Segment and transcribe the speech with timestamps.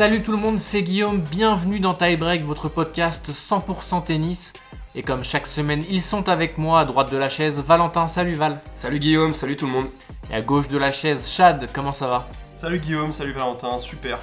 [0.00, 4.54] Salut tout le monde, c'est Guillaume, bienvenue dans Tie Break, votre podcast 100% tennis.
[4.94, 8.32] Et comme chaque semaine, ils sont avec moi à droite de la chaise, Valentin, salut
[8.32, 8.62] Val.
[8.76, 9.88] Salut Guillaume, salut tout le monde.
[10.30, 12.26] Et à gauche de la chaise, Chad, comment ça va?
[12.54, 14.20] Salut Guillaume, salut Valentin, super.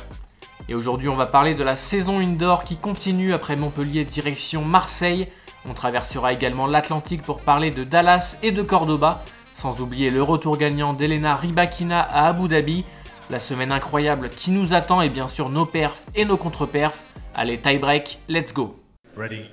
[0.67, 5.27] Et aujourd'hui, on va parler de la saison indoor qui continue après Montpellier direction Marseille.
[5.69, 9.23] On traversera également l'Atlantique pour parler de Dallas et de Cordoba,
[9.61, 12.83] sans oublier le retour gagnant d'Elena Rybakina à Abu Dhabi,
[13.29, 17.03] la semaine incroyable qui nous attend et bien sûr nos perfs et nos contre-perfs.
[17.35, 18.79] Allez, tie break, let's go
[19.15, 19.43] Ready.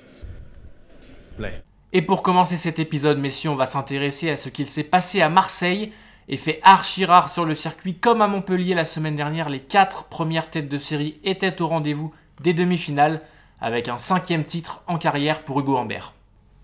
[1.37, 1.63] Play.
[1.91, 5.29] Et pour commencer cet épisode, messieurs, on va s'intéresser à ce qu'il s'est passé à
[5.29, 5.91] Marseille.
[6.27, 10.05] Et fait archi rare sur le circuit, comme à Montpellier la semaine dernière, les quatre
[10.05, 13.21] premières têtes de série étaient au rendez-vous des demi-finales,
[13.61, 16.13] avec un cinquième titre en carrière pour Hugo Humbert.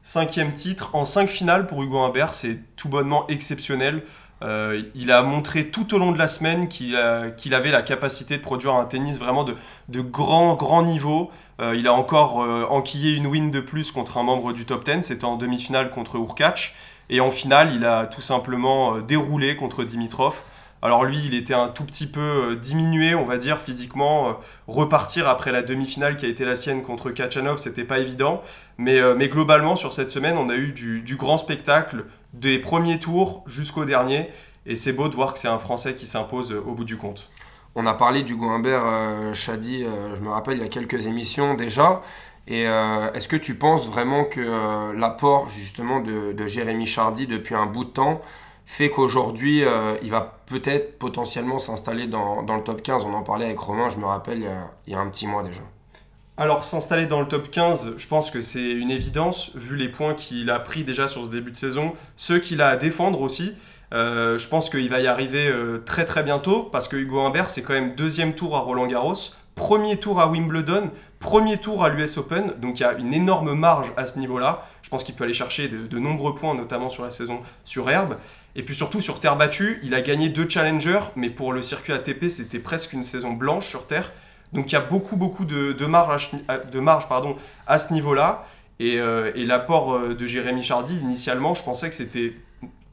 [0.01, 4.03] Cinquième titre en cinq finales pour Hugo Humbert, c'est tout bonnement exceptionnel.
[4.44, 8.41] Euh, il a montré tout au long de la semaine qu'il avait la capacité de
[8.41, 11.32] produire un tennis vraiment de, grand, grand niveau.
[11.62, 14.84] Euh, il a encore euh, enquillé une win de plus contre un membre du top
[14.84, 16.74] 10, c'était en demi-finale contre Urkac.
[17.10, 20.41] Et en finale, il a tout simplement déroulé contre Dimitrov.
[20.82, 24.37] Alors lui, il était un tout petit peu diminué, on va dire, physiquement.
[24.68, 28.41] Repartir après la demi-finale qui a été la sienne contre Kachanov, c'était pas évident.
[28.77, 33.85] Mais, globalement, sur cette semaine, on a eu du grand spectacle, des premiers tours jusqu'au
[33.85, 34.29] dernier.
[34.65, 36.98] Et c'est beau de voir que c'est un Français qui s'impose euh, au bout du
[36.98, 37.29] compte.
[37.74, 41.07] On a parlé du Humbert euh, Chadi, euh, je me rappelle, il y a quelques
[41.07, 42.02] émissions déjà.
[42.48, 47.85] Et est-ce que tu penses vraiment que l'apport justement de, Jérémy Chardy depuis un bout
[47.85, 48.20] de temps
[48.65, 49.63] fait qu'aujourd'hui
[50.02, 53.90] il va peut-être potentiellement s'installer dans, dans le top 15 On en parlait avec Romain,
[53.90, 55.62] je me rappelle, il y a, il y a un petit mois déjà.
[56.37, 60.13] Alors s'installer dans le top 15, je pense que c'est une évidence, vu les points
[60.13, 63.54] qu'il a pris déjà sur ce début de saison, ceux qu'il a à défendre aussi.
[63.93, 67.50] Euh, je pense qu'il va y arriver euh, très très bientôt, parce que Hugo Humbert,
[67.50, 69.13] c'est quand même deuxième tour à Roland Garros,
[69.56, 73.53] premier tour à Wimbledon, premier tour à l'US Open, donc il y a une énorme
[73.53, 74.66] marge à ce niveau-là.
[74.81, 77.90] Je pense qu'il peut aller chercher de, de nombreux points, notamment sur la saison sur
[77.90, 78.16] herbe.
[78.56, 81.92] Et puis surtout sur terre battue, il a gagné deux challengers, mais pour le circuit
[81.92, 84.13] ATP, c'était presque une saison blanche sur terre.
[84.53, 87.35] Donc il y a beaucoup, beaucoup de, marge, à, de marge pardon,
[87.67, 88.45] à ce niveau-là.
[88.81, 92.34] Et, euh, l'apport euh, de Jérémy Chardy, initialement, je pensais que c'était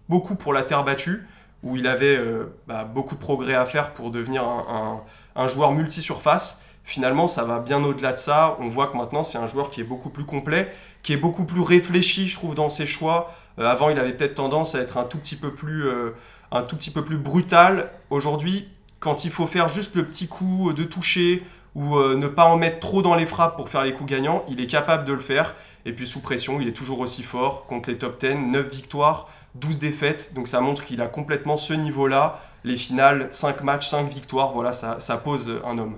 [0.08, 1.26] beaucoup pour la terre battue,
[1.62, 6.62] où il avait euh, bah, beaucoup de progrès à faire pour devenir un, joueur multi-surface.
[6.84, 8.56] Finalement, ça va bien au-delà de ça.
[8.60, 10.70] On voit que maintenant, c'est un joueur qui est beaucoup plus complet,
[11.02, 13.32] qui est beaucoup plus réfléchi, je trouve, dans ses choix.
[13.56, 15.84] Avant, il avait peut-être tendance à être un tout petit peu plus,
[16.50, 17.90] un tout petit peu plus brutal.
[18.10, 18.68] Aujourd'hui,
[19.00, 21.44] quand il faut faire juste le petit coup de toucher
[21.74, 24.44] ou euh, ne pas en mettre trop dans les frappes pour faire les coups gagnants,
[24.48, 25.54] il est capable de le faire.
[25.84, 29.28] Et puis sous pression, il est toujours aussi fort contre les top 10, 9 victoires,
[29.54, 30.34] 12 défaites.
[30.34, 32.40] Donc ça montre qu'il a complètement ce niveau-là.
[32.64, 35.96] Les finales, 5 matchs, 5 victoires, voilà, ça, pose un homme.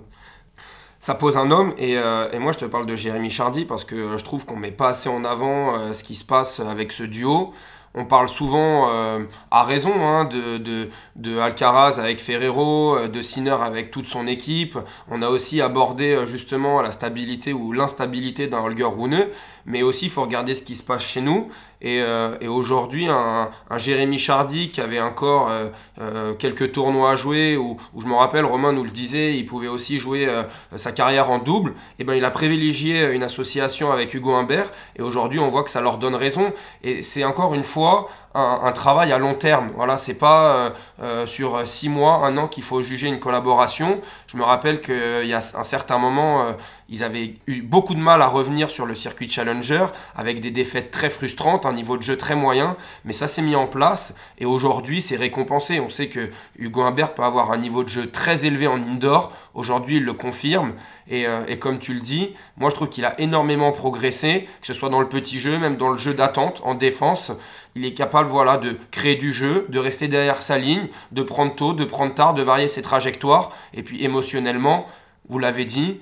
[1.01, 4.19] Ça pose un homme, et, euh, moi je te parle de Jérémy Chardy parce que
[4.19, 7.05] je trouve qu'on met pas assez en avant euh, ce qui se passe avec ce
[7.05, 7.55] duo.
[7.93, 13.21] On parle souvent, euh, à raison, hein, de, de, de Alcaraz avec Ferrero, euh, de
[13.21, 14.79] Sinner avec toute son équipe.
[15.11, 19.27] On a aussi abordé euh, justement la stabilité ou l'instabilité d'un Holger Rune,
[19.67, 21.49] mais aussi il faut regarder ce qui se passe chez nous.
[21.83, 25.69] Et, euh, et aujourd'hui, un, Jérémy Chardy qui avait encore euh,
[26.01, 29.47] euh, quelques tournois à jouer, où, où je me rappelle, Romain nous le disait, il
[29.47, 30.29] pouvait aussi jouer
[30.77, 35.03] sa carrière en double, et ben il a privilégié une association avec Hugo Humbert, et
[35.03, 36.53] aujourd'hui on voit que ça leur donne raison.
[36.83, 39.71] Et c'est encore une fois un, travail à long terme.
[39.75, 40.71] Voilà, c'est pas euh,
[41.03, 44.01] euh, sur six mois, un an qu'il faut juger une collaboration.
[44.29, 46.53] Je me rappelle qu'il y a un certain moment, euh,
[46.89, 49.87] ils avaient eu beaucoup de mal à revenir sur le circuit Challenger,
[50.17, 53.57] avec des défaites très frustrantes, un niveau de jeu très moyen, mais ça s'est mis
[53.57, 55.81] en place, et aujourd'hui c'est récompensé.
[55.81, 59.33] On sait que Hugo Humbert peut avoir un niveau de jeu très élevé en indoor,
[59.55, 60.73] aujourd'hui il le confirme,
[61.11, 64.67] et, euh, et comme tu le dis, moi je trouve qu'il a énormément progressé, que
[64.67, 67.33] ce soit dans le petit jeu, même dans le jeu d'attente, en défense.
[67.75, 71.55] Il est capable voilà, de créer du jeu, de rester derrière sa ligne, de prendre
[71.55, 73.53] tôt, de prendre tard, de varier ses trajectoires.
[73.75, 74.87] Et puis émotionnellement,
[75.29, 76.01] vous l'avez dit,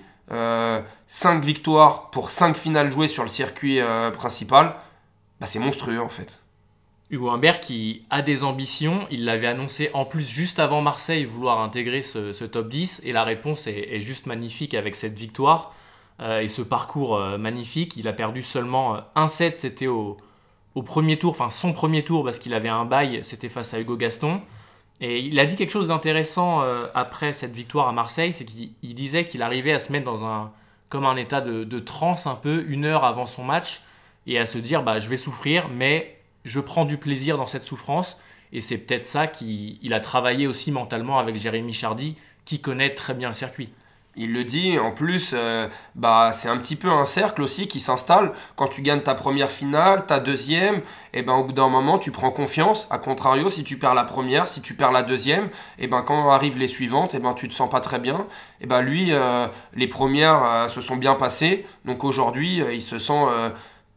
[1.08, 4.76] 5 victoires pour 5 finales jouées sur le circuit euh, principal,
[5.40, 6.42] bah, c'est monstrueux en fait.
[7.10, 11.60] Hugo Humbert qui a des ambitions, il l'avait annoncé en plus juste avant Marseille vouloir
[11.60, 15.72] intégrer ce, top 10 et la réponse est, juste magnifique avec cette victoire
[16.20, 17.96] euh, et ce parcours euh, magnifique.
[17.96, 20.18] Il a perdu seulement euh, un set, c'était au,
[20.84, 23.96] premier tour, enfin son premier tour parce qu'il avait un bail, c'était face à Hugo
[23.96, 24.42] Gaston.
[25.00, 26.60] Et il a dit quelque chose d'intéressant
[26.94, 30.24] après cette victoire à Marseille, c'est qu'il il disait qu'il arrivait à se mettre dans
[30.24, 30.52] un
[30.88, 33.82] comme un état de, de transe un peu une heure avant son match
[34.26, 36.17] et à se dire bah je vais souffrir mais
[36.48, 38.18] je prends du plaisir dans cette souffrance
[38.52, 42.94] et c'est peut-être ça qu'il il a travaillé aussi mentalement avec Jérémy Chardy qui connaît
[42.94, 43.70] très bien le circuit.
[44.20, 47.78] Il le dit, en plus, euh, bah, c'est un petit peu un cercle aussi qui
[47.78, 48.32] s'installe.
[48.56, 50.80] Quand tu gagnes ta première finale, ta deuxième,
[51.12, 52.88] et ben, au bout d'un moment, tu prends confiance.
[52.90, 56.30] A contrario, si tu perds la première, si tu perds la deuxième, et ben, quand
[56.30, 58.26] arrivent les suivantes, et ben, tu te sens pas très bien.
[58.60, 61.64] Et ben, lui, euh, les premières euh, se sont bien passées.
[61.84, 63.24] Donc aujourd'hui, il se sent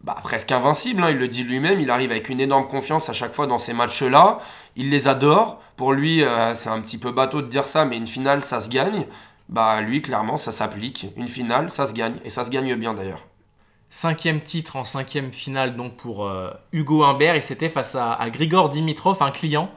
[0.04, 1.04] bah, presque invincible.
[1.04, 1.12] Hein.
[1.12, 1.80] il le dit lui-même.
[1.80, 4.40] Il arrive avec une énorme confiance à chaque fois dans ces matchs-là.
[4.76, 5.62] Il les adore.
[5.76, 8.70] Pour lui, c'est un petit peu bateau de dire ça, mais une finale, ça se
[8.70, 9.06] gagne
[9.52, 11.08] bah lui, clairement, ça s'applique.
[11.18, 13.28] Une finale, ça se gagne, et ça se gagne bien d'ailleurs.
[13.90, 18.70] Cinquième titre en cinquième finale donc pour euh, Hugo Humbert, et c'était face à, Grigor
[18.70, 19.70] Dimitrov, un client.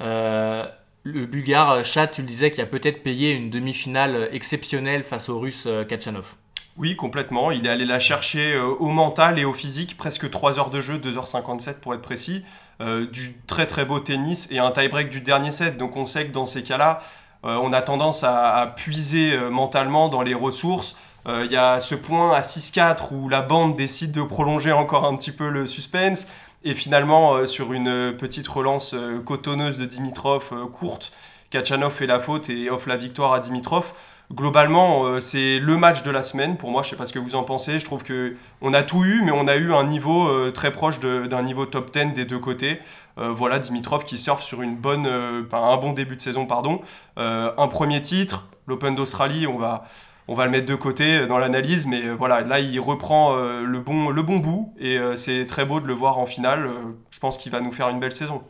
[0.00, 0.64] Euh,
[1.02, 5.28] le Bulgare, euh, Chat, tu le disais, qui a peut-être payé une demi-finale exceptionnelle face
[5.28, 6.36] au Russe Kachanov.
[6.78, 7.50] Oui, complètement.
[7.50, 10.98] Il est allé la chercher au mental et au physique, presque 3 heures de jeu,
[10.98, 12.44] 2h57 pour être précis.
[12.80, 15.78] du très très beau tennis et un tie-break du dernier set.
[15.78, 17.00] Donc on sait que dans ces cas-là,
[17.46, 20.96] euh, on a tendance à, puiser euh, mentalement dans les ressources.
[21.28, 25.04] Euh, il y a ce point à 6-4 où la bande décide de prolonger encore
[25.04, 26.26] un petit peu le suspense.
[26.64, 28.92] Et finalement, sur une petite relance
[29.24, 31.12] cotonneuse de Dimitrov courte,
[31.50, 33.92] Kachanov fait la faute et offre la victoire à Dimitrov
[34.32, 36.56] globalement, c'est le match de la semaine.
[36.56, 37.78] Pour moi, je sais pas ce que vous en pensez.
[37.78, 41.00] Je trouve que on a tout eu, mais on a eu un niveau très proche
[41.00, 42.80] d'un niveau top 10 des deux côtés.
[43.18, 46.80] Euh, voilà, Dimitrov qui surfe sur une bonne, euh, un bon début de saison, pardon.
[47.18, 49.86] Euh, un premier titre, l'Open d'Australie, on va,
[50.28, 54.10] on va le mettre de côté dans l'analyse, mais voilà, là il reprend le, bon,
[54.10, 56.68] le bon bout et c'est très beau de le voir en finale.
[57.10, 58.42] je pense qu'il va nous faire une belle saison.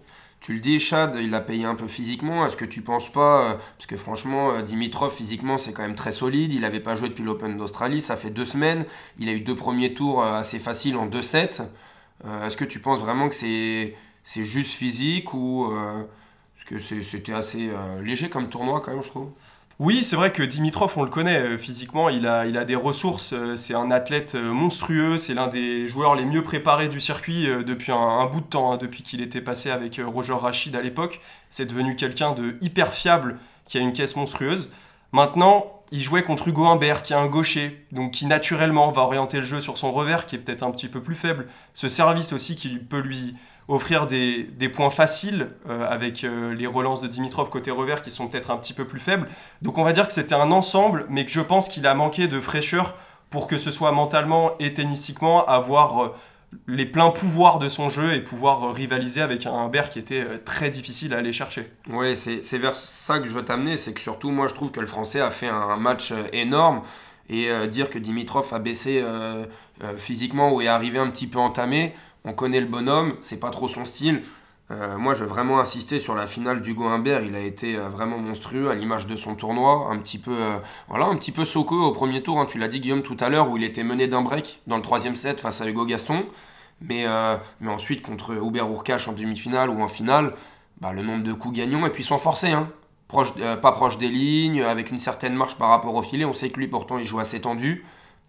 [0.47, 2.47] Tu le dis, Chad, il a payé un peu physiquement.
[2.47, 6.53] Est-ce que tu penses pas Parce que franchement, Dimitrov, physiquement, c'est quand même très solide.
[6.53, 8.01] Il n'avait pas joué depuis l'Open d'Australie.
[8.01, 8.85] Ça fait deux semaines.
[9.19, 11.63] Il a eu deux premiers tours assez faciles en 2-7.
[12.45, 16.05] Est-ce que tu penses vraiment que c'est juste physique ou euh,
[16.55, 19.33] parce que c'était assez euh, léger comme tournoi quand même, je trouve?
[19.79, 23.35] Oui, c'est vrai que Dimitrov, on le connaît euh, physiquement, il a, a des ressources,
[23.57, 28.25] c'est un athlète monstrueux, c'est l'un des joueurs les mieux préparés du circuit depuis un,
[28.27, 31.21] bout de temps, hein, depuis qu'il était passé avec Roger Rachid à l'époque.
[31.51, 34.71] C'est devenu quelqu'un de hyper fiable, qui a une caisse monstrueuse.
[35.13, 39.39] Maintenant, il jouait contre Hugo Humbert, qui est un gaucher, donc qui naturellement va orienter
[39.39, 41.47] le jeu sur son revers, qui est peut-être un petit peu plus faible.
[41.75, 43.37] Ce service aussi qui peut lui,
[43.69, 48.29] offrir des, points faciles euh, avec euh, les relances de Dimitrov côté revers qui sont
[48.29, 49.29] peut-être un petit peu plus faibles.
[49.63, 52.29] Donc on va dire que c'était un ensemble, mais que je pense qu'il a manqué
[52.29, 52.95] de fraîcheur
[53.31, 56.15] pour que ce soit mentalement et tennistiquement avoir euh,
[56.69, 60.71] les pleins pouvoirs de son jeu et pouvoir rivaliser avec un Humbert qui était très
[60.71, 61.69] difficile à aller chercher.
[61.91, 64.79] Oui, c'est vers ça que je veux t'amener, c'est que surtout moi je trouve que
[64.79, 66.83] le Français a fait un match énorme
[67.29, 69.05] et dire que Dimitrov a baissé
[69.97, 71.93] physiquement ou est arrivé un petit peu entamé,
[72.27, 74.23] on connaît le bonhomme, c'est pas trop son style.
[74.73, 77.23] Euh, moi, je veux vraiment insister sur la finale d'Hugo Humbert.
[77.23, 79.89] Il a été euh, vraiment monstrueux à l'image de son tournoi.
[79.91, 80.59] Un petit peu, euh,
[80.89, 82.41] voilà, un petit peu Soko au premier tour.
[82.41, 82.47] Hein.
[82.47, 84.83] tu l'as dit, Guillaume, tout à l'heure, où il était mené d'un break dans le
[84.83, 86.27] troisième set face à Hugo Gaston.
[86.81, 87.07] Mais,
[87.61, 90.35] mais ensuite, contre Hubert Urkash en demi-finale ou en finale,
[90.83, 92.51] bah, le nombre de coups gagnants et puis sans forcer.
[92.51, 92.69] Hein.
[93.09, 96.27] Pas proche des lignes, avec une certaine marche par rapport au filet.
[96.27, 97.85] On sait que lui, pourtant, il joue assez tendu.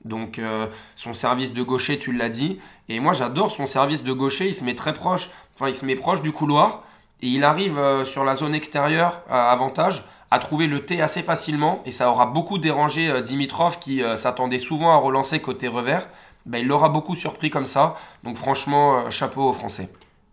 [0.06, 2.60] Donc euh, son service de gaucher, tu l'as dit.
[2.90, 5.86] Et moi j'adore son service de gaucher, il se met très proche, enfin il se
[5.86, 6.84] met proche du couloir.
[7.22, 11.24] Et il arrive euh, sur la zone extérieure à avantage à trouver le T assez
[11.24, 11.82] facilement.
[11.86, 16.08] Et ça aura beaucoup dérangé euh, Dimitrov qui s'attendait souvent à relancer côté revers.
[16.46, 17.96] Ben, il l'aura beaucoup surpris comme ça.
[18.24, 19.89] Donc franchement, chapeau aux Français.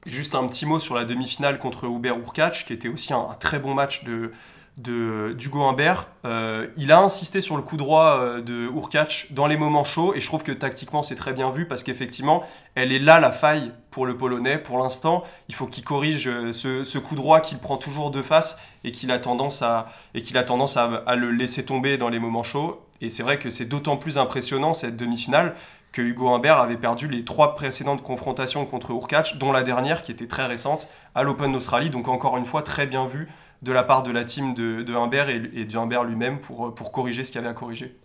[0.07, 3.59] Juste un petit mot sur la demi-finale contre Hubert Urkac, qui était aussi un très
[3.59, 4.33] bon match de,
[4.77, 6.09] d'Hugo Humbert.
[6.25, 10.15] Euh, il a insisté sur le coup droit euh, de Urkac dans les moments chauds
[10.15, 12.43] et je trouve que tactiquement c'est très bien vu parce qu'effectivement
[12.75, 15.23] elle est là la faille pour le Polonais pour l'instant.
[15.49, 19.13] Il faut qu'il corrige euh, ce, coup droit qu'il prend toujours de face et qu'il
[19.13, 22.85] a tendance, à, et a tendance à, le laisser tomber dans les moments chauds.
[23.01, 25.55] Et c'est vrai que c'est d'autant plus impressionnant cette demi-finale
[25.93, 30.11] que Hugo Humbert avait perdu les trois précédentes confrontations contre Urkac, dont la dernière qui
[30.11, 31.91] était très récente à l'Open d'Australie.
[31.91, 33.29] Donc encore une fois très bien vu
[33.65, 37.33] de la part de la team de, Humbert et, de Humbert lui-même pour, corriger ce
[37.33, 37.97] qu'il y avait à corriger.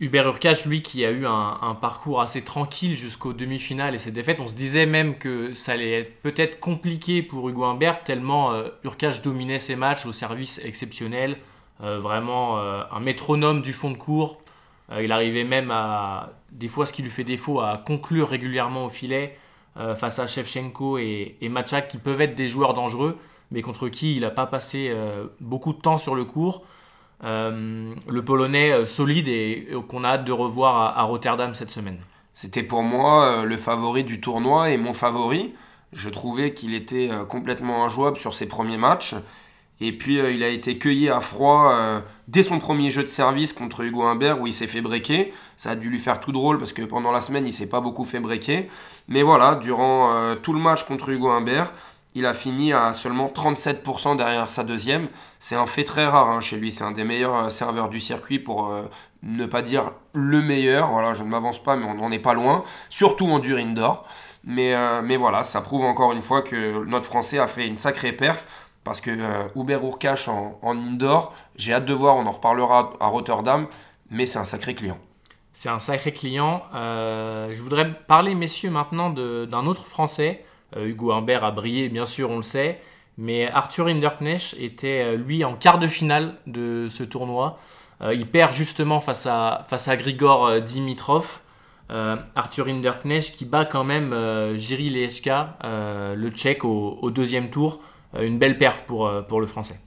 [0.00, 4.38] Hubert Urkach, lui, qui a eu un, parcours assez tranquille jusqu'aux demi-finales et ses défaites,
[4.40, 8.68] on se disait même que ça allait être peut-être compliqué pour Hugo Humbert, tellement euh,
[9.22, 11.36] dominait ses matchs au service exceptionnel,
[11.82, 14.40] euh, vraiment euh, un métronome du fond de cours.
[14.90, 18.86] Euh, il arrivait même à, des fois ce qui lui fait défaut, à conclure régulièrement
[18.86, 19.36] au filet
[19.96, 23.18] face à Shevchenko et, et Machak, qui peuvent être des joueurs dangereux
[23.52, 26.62] mais contre qui il n'a pas passé euh, beaucoup de temps sur le cours.
[27.22, 31.98] Euh, le Polonais euh, solide et, qu'on a hâte de revoir à, Rotterdam cette semaine.
[32.34, 35.52] C'était pour moi le favori du tournoi et mon favori.
[35.92, 39.14] Je trouvais qu'il était complètement injouable sur ses premiers matchs.
[39.80, 43.82] Et puis il a été cueilli à froid dès son premier jeu de service contre
[43.82, 45.30] Hugo Humbert où il s'est fait breaker.
[45.58, 47.82] Ça a dû lui faire tout drôle parce que pendant la semaine il s'est pas
[47.82, 48.66] beaucoup fait breaker.
[49.08, 51.74] Mais voilà, durant tout le match contre Hugo Humbert,
[52.14, 55.08] il a fini à seulement 37% derrière sa deuxième.
[55.38, 56.70] C'est un fait très rare hein, chez lui.
[56.70, 58.74] C'est un des meilleurs serveurs du circuit pour
[59.22, 60.90] ne pas dire le meilleur.
[60.90, 62.64] Voilà, je ne m'avance pas, mais on n'en est pas loin.
[62.88, 64.04] Surtout en dur indoor.
[64.44, 67.76] Mais, euh, mais voilà, ça prouve encore une fois que notre Français a fait une
[67.76, 68.46] sacrée perf.
[68.84, 73.06] Parce que euh, Uber Urkash en, indoor, j'ai hâte de voir, on en reparlera à
[73.06, 73.68] Rotterdam,
[74.10, 74.98] mais c'est un sacré client.
[75.52, 76.64] C'est un sacré client.
[76.74, 80.44] Euh, je voudrais parler, messieurs, maintenant d'un autre Français.
[80.76, 82.80] Hugo Humbert a brillé, bien sûr, on le sait.
[83.18, 87.58] Mais Arthur Hinderknecht était, lui, en quart de finale de ce tournoi.
[88.02, 91.40] Euh, il perd justement face à, face à Grigor euh, Dimitrov.
[91.90, 94.14] Euh, Arthur Hinderknecht qui bat quand même
[94.56, 97.80] Jiri Lechka, le tchèque, au, deuxième tour.
[98.18, 99.78] une belle perf pour, pour le français.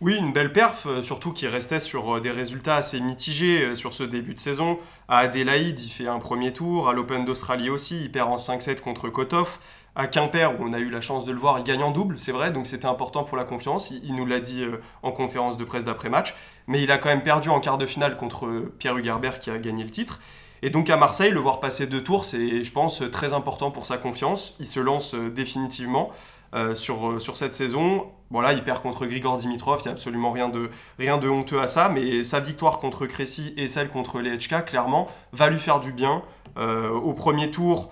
[0.00, 4.34] Oui, une belle perf, surtout qu'il restait sur des résultats assez mitigés sur ce début
[4.34, 4.78] de saison.
[5.08, 6.88] À Adélaïde, il fait un premier tour.
[6.88, 9.58] À l'Open d'Australie aussi, il perd en 5-7 contre Kotov.
[10.00, 12.18] À Quimper, où on a eu la chance de le voir, il gagne en double,
[12.18, 13.90] c'est vrai, donc c'était important pour la confiance.
[13.90, 14.64] Il, nous l'a dit
[15.02, 16.34] en conférence de presse d'après-match
[16.70, 18.46] mais il a quand même perdu en quart de finale contre
[18.78, 20.20] Pierre Hugerbert qui a gagné le titre.
[20.62, 23.86] Et donc à Marseille, le voir passer deux tours, c'est, je pense, très important pour
[23.86, 24.54] sa confiance.
[24.60, 26.10] Il se lance euh, définitivement
[26.54, 28.06] euh, sur, euh, sur cette saison.
[28.30, 31.60] Voilà, il perd contre Grigor Dimitrov, il n'y a absolument rien de, rien de honteux
[31.60, 35.80] à ça, mais sa victoire contre Crécy et celle contre Lechka, clairement, va lui faire
[35.80, 36.22] du bien.
[36.56, 37.90] au premier tour,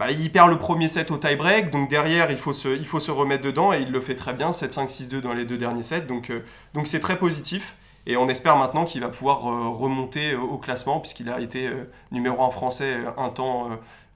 [0.00, 3.00] bah, il perd le premier set au tie-break, donc derrière, il faut, se, il faut
[3.00, 6.06] se remettre dedans, et il le fait très bien, 7-5-6-2 dans les deux derniers sets,
[6.06, 6.32] donc,
[6.74, 7.76] donc c'est très positif.
[8.06, 11.68] Et on espère maintenant qu'il va pouvoir euh, remonter euh, au classement, puisqu'il a été
[11.68, 13.68] euh, numéro 1 français un temps,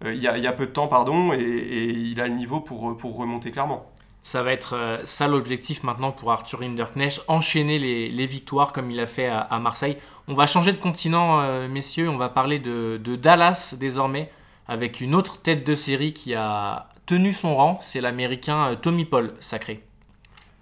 [0.04, 3.50] il y, a, peu de temps, pardon, et, il a le niveau pour, pour remonter
[3.50, 3.86] clairement.
[4.22, 9.06] Ça va être ça l'objectif maintenant pour Arthur Hinderknecht, enchaîner les, victoires comme il a
[9.06, 9.96] fait à, Marseille.
[10.28, 14.30] On va changer de continent, messieurs, on va parler de, de, Dallas désormais,
[14.68, 19.34] avec une autre tête de série qui a tenu son rang, c'est l'américain Tommy Paul,
[19.40, 19.82] sacré.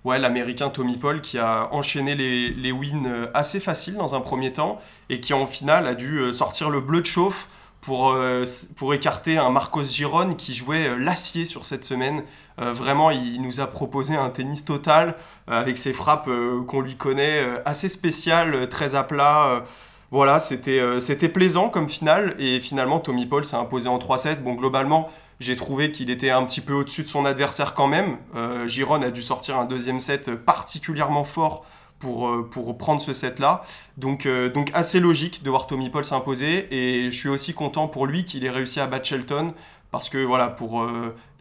[0.05, 4.53] Ouais, l'américain Tommy Paul qui a enchaîné les, wins euh, assez faciles dans un premier
[4.53, 7.49] temps et qui en finale a dû euh, sortir le bleu de chauffe
[7.81, 8.45] pour, euh,
[8.75, 12.23] pour écarter un Marcos Giron qui jouait l'acier sur cette semaine.
[12.59, 15.17] vraiment, il nous a proposé un tennis total
[15.49, 16.31] avec ses frappes
[16.69, 19.65] qu'on lui connaît, assez spéciales, très à plat.
[20.13, 24.43] Voilà, c'était c'était plaisant comme finale et finalement Tommy Paul s'est imposé en 3-7.
[24.43, 25.11] Bon, globalement,
[25.43, 28.19] j'ai trouvé qu'il était un petit peu au-dessus de son adversaire quand même.
[28.37, 31.65] Euh, Giron a dû sortir un deuxième set particulièrement fort
[31.99, 33.65] pour, euh, pour prendre ce set-là.
[33.97, 36.69] Donc, euh, donc assez logique de voir Tommy Paul s'imposer.
[36.71, 39.53] Et je suis aussi content pour lui qu'il ait réussi à battre Shelton.
[39.91, 40.87] Parce que voilà, pour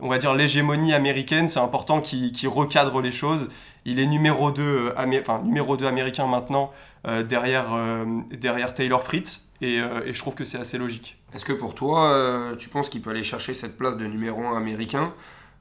[0.01, 3.47] on va dire l'hégémonie américaine, c'est important qu'il recadre les choses.
[3.85, 6.71] Il est numéro 2, enfin, numéro 2 américain maintenant
[7.27, 7.69] derrière,
[8.31, 9.41] derrière Taylor Fritz.
[9.61, 11.17] Et, et je trouve que c'est assez logique.
[11.33, 14.43] Est-ce que pour toi, euh, tu penses qu'il peut aller chercher cette place de numéro
[14.45, 15.13] 1 américain?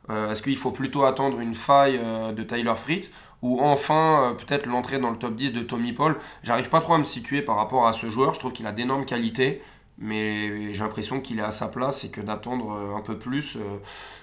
[0.09, 3.12] Euh, Est-ce qu'il faut plutôt attendre une faille euh, de Tyler Fritz?
[3.43, 6.17] Ou enfin peut-être l'entrée dans le top 10 de Tommy Paul?
[6.43, 8.35] J'arrive pas trop à me situer par rapport à ce joueur.
[8.35, 9.62] Je trouve qu'il a d'énormes qualités,
[9.97, 13.57] mais j'ai l'impression qu'il est à sa place et que d'attendre un peu plus,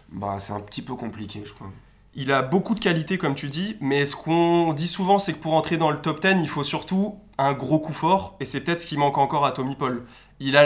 [0.10, 1.72] bah, c'est un petit peu compliqué, je crois.
[2.20, 5.38] Il a beaucoup de qualités, comme tu dis, mais ce qu'on dit souvent, c'est que
[5.38, 8.62] pour entrer dans le top 10, il faut surtout un gros coup fort, et c'est
[8.62, 10.04] peut-être ce qui manque encore à Tommy Paul.
[10.40, 10.66] Il a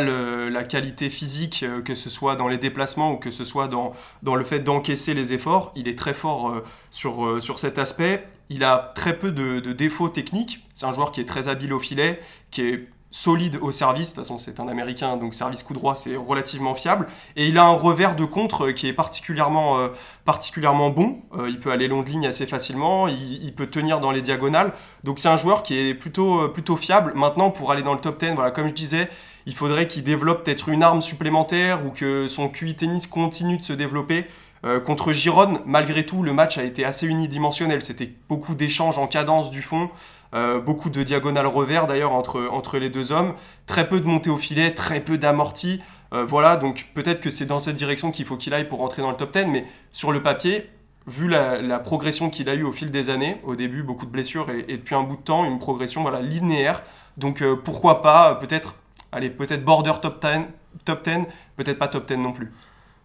[0.49, 3.93] la qualité physique, euh, que ce soit dans les déplacements ou que ce soit dans,
[4.23, 5.73] le fait d'encaisser les efforts.
[5.75, 8.25] Il est très fort euh, sur, euh, sur cet aspect.
[8.49, 10.65] Il a très peu de, de défauts techniques.
[10.73, 14.11] C'est un joueur qui est très habile au filet, qui est solide au service.
[14.11, 17.07] De toute façon, c'est un Américain, donc service coup droit, c'est relativement fiable.
[17.35, 19.77] Et il a un revers de contre qui est particulièrement,
[20.25, 21.19] particulièrement bon.
[21.47, 23.07] il peut aller long de ligne assez facilement.
[23.07, 24.73] Il, peut tenir dans les diagonales.
[25.03, 27.11] Donc c'est un joueur qui est plutôt, plutôt fiable.
[27.15, 29.09] Maintenant, pour aller dans le top 10, voilà, comme je disais,
[29.45, 33.63] il faudrait qu'il développe peut-être une arme supplémentaire ou que son QI tennis continue de
[33.63, 34.25] se développer.
[34.63, 37.81] Euh, contre Giron, malgré tout, le match a été assez unidimensionnel.
[37.81, 39.89] C'était beaucoup d'échanges en cadence du fond,
[40.33, 43.33] euh, beaucoup de diagonales revers d'ailleurs entre, entre les deux hommes,
[43.65, 45.81] très peu de montée au filet, très peu d'amorti.
[46.13, 49.01] Euh, voilà, donc peut-être que c'est dans cette direction qu'il faut qu'il aille pour entrer
[49.01, 50.69] dans le top 10, mais sur le papier,
[51.07, 54.49] vu la, progression qu'il a eue au fil des années, au début beaucoup de blessures
[54.49, 56.83] et, depuis un bout de temps, une progression voilà, linéaire.
[57.17, 58.75] Donc pourquoi pas peut-être
[59.11, 60.45] allez, peut-être border top 10,
[60.85, 61.25] top 10
[61.57, 62.51] peut-être pas top 10 non plus.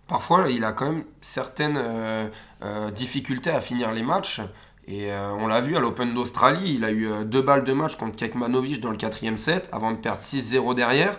[0.06, 2.28] Parfois, il a quand même certaines euh,
[2.62, 4.40] euh, difficultés à finir les matchs.
[4.88, 7.96] Et euh, on l'a vu à l'Open d'Australie, il a eu deux balles de match
[7.96, 11.18] contre Kekmanovic dans le quatrième set avant de perdre 6-0 derrière.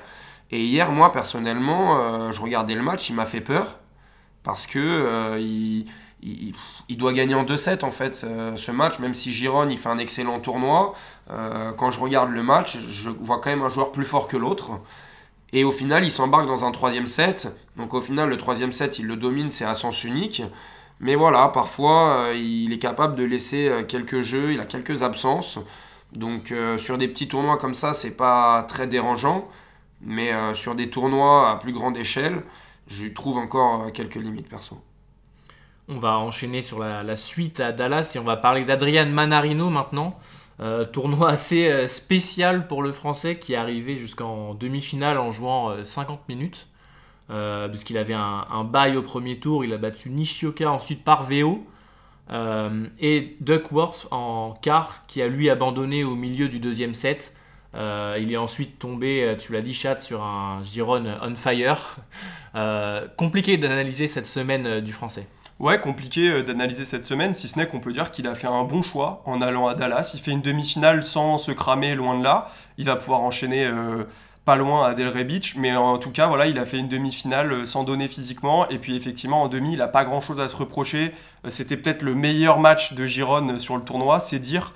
[0.51, 3.79] Et hier, moi personnellement, je regardais le match, il m'a fait peur
[4.43, 9.77] parce que il doit gagner en 2-7 en fait ce match, même si Giron il
[9.77, 10.93] fait un excellent tournoi.
[11.27, 14.79] quand je regarde le match, je vois quand même un joueur plus fort que l'autre.
[15.53, 17.47] Et au final, il s'embarque dans un troisième set.
[17.77, 20.43] Donc au final, le troisième set, il le domine, c'est à sens unique.
[20.99, 25.59] Mais voilà, parfois, il est capable de laisser quelques jeux, il a quelques absences.
[26.13, 29.47] Donc sur des petits tournois comme ça, c'est pas très dérangeant.
[30.01, 32.41] Mais sur des tournois à plus grande échelle,
[32.87, 34.81] je trouve encore quelques limites perso.
[35.89, 40.19] On va enchaîner sur la, suite à Dallas et on va parler d'Adrian Manarino maintenant.
[40.59, 45.85] Euh, tournoi assez euh, spécial pour le français qui est arrivé jusqu'en demi-finale en jouant
[45.85, 46.27] 50
[47.29, 51.65] euh, puisqu'il avait un, bail au premier tour, il a battu Nishioka ensuite par VO.
[52.99, 57.33] et Duckworth en quart qui a lui abandonné au milieu du deuxième set.
[57.73, 61.97] il est ensuite tombé, tu l'as dit chat, sur un Giron on fire.
[63.17, 65.27] compliqué d'analyser cette semaine du français.
[65.59, 68.47] Ouais, compliqué euh, d'analyser cette semaine, si ce n'est qu'on peut dire qu'il a fait
[68.47, 70.11] un bon choix en allant à Dallas.
[70.13, 72.51] Il fait une demi-finale sans se cramer loin de là.
[72.77, 74.03] Il va pouvoir enchaîner euh,
[74.47, 77.51] pas loin à Delray Beach, mais en tout cas, voilà, il a fait une demi-finale
[77.51, 78.67] euh, sans donner physiquement.
[78.69, 81.11] Et puis effectivement, en demi, il n'a pas grand-chose à se reprocher.
[81.49, 84.73] C'était peut-être le meilleur match de Giron sur le tournoi, c'est dire.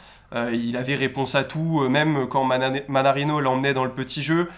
[0.53, 4.49] il avait réponse à tout, même quand Manarino l'emmenait dans le petit jeu.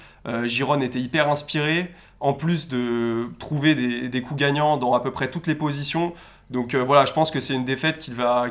[0.46, 1.91] Giron était hyper inspiré
[2.24, 6.13] en plus de trouver des, coups gagnants dans à peu près toutes les positions.
[6.50, 8.41] Donc euh, voilà, je pense que c'est une défaite qu'il va,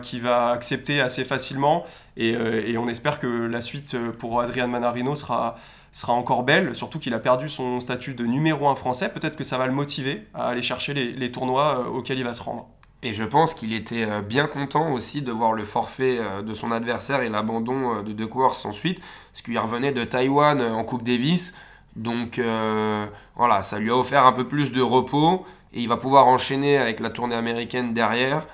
[0.51, 1.87] accepter assez facilement
[2.21, 5.57] euh, et, on espère que la suite euh, pour Adrian Manarino sera,
[5.93, 9.09] sera encore belle, surtout qu'il a perdu son statut de numéro 1 français.
[9.09, 12.43] Peut-être que ça va le motiver à aller chercher les, tournois auxquels il va se
[12.43, 12.67] rendre.
[13.03, 17.21] Et je pense qu'il était bien content aussi de voir le forfait de son adversaire
[17.23, 19.01] et l'abandon de De Course ensuite,
[19.33, 21.53] parce qu'il revenait de Taïwan en Coupe Davis.
[21.97, 23.07] Donc euh,
[23.37, 25.45] voilà, ça lui a offert un peu plus de repos
[25.75, 28.47] et il va pouvoir enchaîner avec la tournée américaine derrière.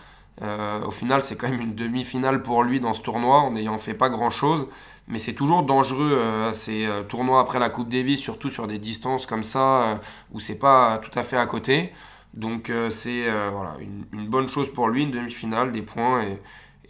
[0.43, 3.79] Euh, au final, c'est quand même une demi-finale pour lui dans ce tournoi en n'ayant
[3.79, 4.69] fait pas grand-chose.
[5.09, 9.27] Mais c'est toujours dangereux euh, ces tournois après la Coupe Davis, surtout sur des distances
[9.27, 9.99] comme ça
[10.33, 11.93] où c'est pas tout à fait à côté.
[12.35, 16.39] Donc c'est voilà, une, bonne chose pour lui, une demi-finale, des points et,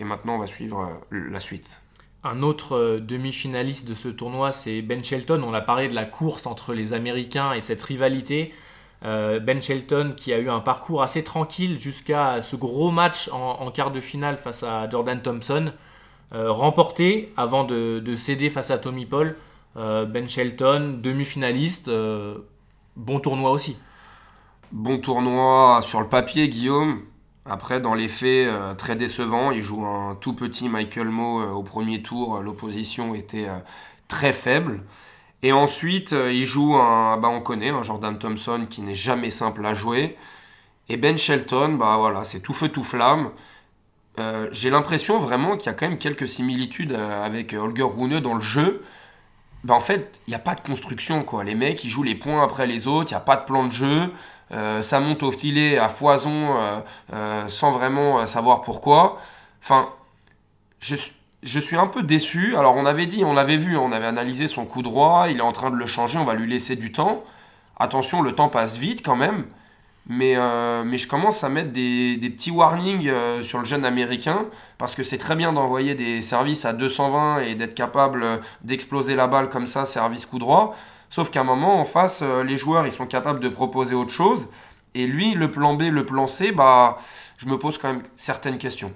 [0.00, 1.80] et maintenant on va suivre la suite.
[2.24, 5.40] Un autre euh, demi-finaliste de ce tournoi, c'est Ben Shelton.
[5.44, 8.52] On a parlé de la course entre les Américains et cette rivalité.
[9.04, 13.70] Euh, ben Shelton qui a eu un parcours assez tranquille jusqu'à ce gros match en,
[13.70, 15.72] quart de finale face à Jordan Thompson,
[16.34, 19.36] euh, remporté avant de, céder face à Tommy Paul.
[19.76, 21.90] ben Shelton, demi-finaliste,
[22.96, 23.76] bon tournoi aussi.
[24.72, 27.02] Bon tournoi sur le papier, Guillaume.
[27.50, 29.50] Après, dans les faits, euh, très décevant.
[29.50, 32.42] Il joue un tout petit Michael Moe euh, au premier tour.
[32.42, 33.58] L'opposition était euh,
[34.06, 34.82] très faible.
[35.42, 39.64] Et ensuite, il joue un, bah on connaît, un Jordan Thompson qui n'est jamais simple
[39.64, 40.16] à jouer.
[40.88, 43.30] Et Ben Shelton, bah voilà, c'est tout feu tout flamme.
[44.50, 48.40] J'ai l'impression vraiment qu'il y a quand même quelques similitudes avec Holger Rune dans le
[48.40, 48.82] jeu.
[49.64, 51.44] Bah en fait, il n'y a pas de construction quoi.
[51.44, 53.10] Les mecs, ils jouent les points après les autres.
[53.10, 54.12] Il n'y a pas de plan de jeu.
[54.52, 56.80] Euh, ça monte au filet à foison euh,
[57.12, 59.18] euh, sans vraiment savoir pourquoi.
[59.62, 59.90] Enfin,
[60.80, 60.94] je,
[61.42, 62.56] je, suis un peu déçu.
[62.56, 65.42] Alors on avait dit, on l'avait vu, on avait analysé son coup droit, il est
[65.42, 67.24] en train de le changer, on va lui laisser du temps.
[67.78, 69.46] Attention, le temps passe vite quand même.
[70.10, 70.36] Mais,
[70.86, 74.46] mais je commence à mettre des, petits warnings sur le jeune américain
[74.78, 78.24] parce que c'est très bien d'envoyer des services à 220 et d'être capable
[78.62, 80.74] d'exploser la balle comme ça, service coup droit.
[81.10, 84.12] Sauf qu'à un moment, en face, euh, les joueurs, ils sont capables de proposer autre
[84.12, 84.48] chose.
[84.94, 86.98] Et lui, le plan B, le plan C, bah,
[87.38, 88.92] je me pose quand même certaines questions.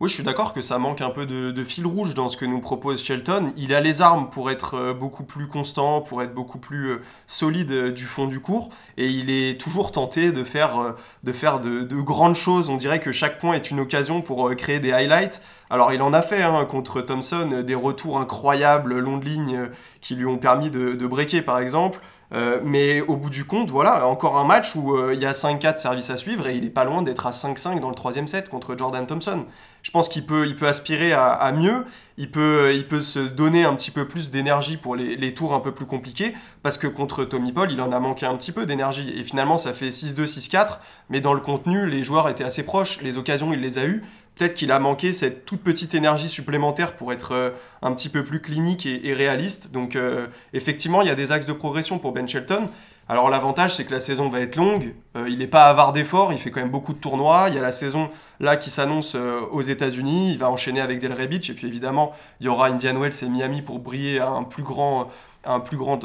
[0.00, 2.44] Oui, je suis d'accord que ça manque un peu de, fil rouge dans ce que
[2.44, 3.52] nous propose Shelton.
[3.56, 7.02] Il a les armes pour être euh, beaucoup plus constant, pour être beaucoup plus euh,
[7.28, 11.84] solide du fond du cours, et il est toujours tenté de faire, de, faire de,
[12.00, 12.70] grandes choses.
[12.70, 15.40] On dirait que chaque point est une occasion pour créer des highlights.
[15.70, 19.56] Alors il en a fait hein, contre Thompson euh, des retours incroyables, long de ligne,
[19.56, 19.66] euh,
[20.00, 22.00] qui lui ont permis de, de breaker par exemple.
[22.32, 25.78] Euh, mais au bout du compte, voilà, encore un match où il y a 5-4
[25.78, 28.48] services à suivre et il est pas loin d'être à 5-5 dans le troisième set
[28.48, 29.46] contre Jordan Thompson.
[29.82, 31.84] Je pense qu'il peut, il peut aspirer à, mieux,
[32.16, 35.52] il peut, il peut se donner un petit peu plus d'énergie pour les, les, tours
[35.52, 38.50] un peu plus compliqués, parce que contre Tommy Paul, il en a manqué un petit
[38.50, 39.12] peu d'énergie.
[39.14, 40.78] Et finalement, ça fait 6-2, 6-4,
[41.10, 44.02] mais dans le contenu, les joueurs étaient assez proches, les occasions, il les a eues
[44.36, 47.50] peut-être qu'il a manqué cette toute petite énergie supplémentaire pour être euh,
[47.82, 49.70] un petit peu plus clinique et, réaliste.
[49.70, 52.68] Donc euh, effectivement, il y a des axes de progression pour Ben Shelton.
[53.08, 54.94] Alors l'avantage, c'est que la saison va être longue.
[55.16, 57.46] Euh, il n'est pas avare d'efforts, il fait quand même beaucoup de tournois.
[57.48, 60.32] Il y a la saison là qui s'annonce aux États-Unis.
[60.32, 61.50] Il va enchaîner avec Delray Beach.
[61.50, 64.62] Et puis évidemment, il y aura Indian Wells et Miami pour briller à un plus
[64.62, 65.10] grand,
[65.44, 66.00] un plus grand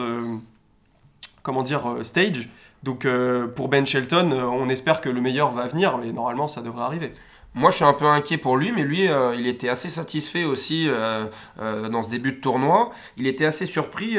[1.42, 2.50] comment dire, stage.
[2.84, 3.08] Donc
[3.56, 7.14] pour Ben Shelton, on espère que le meilleur va venir, mais normalement, ça devrait arriver.
[7.56, 10.44] Moi, je suis un peu inquiet pour lui, mais lui, euh, il était assez satisfait
[10.44, 11.26] aussi euh,
[11.60, 12.92] euh, dans ce début de tournoi.
[13.18, 14.18] Il était assez surpris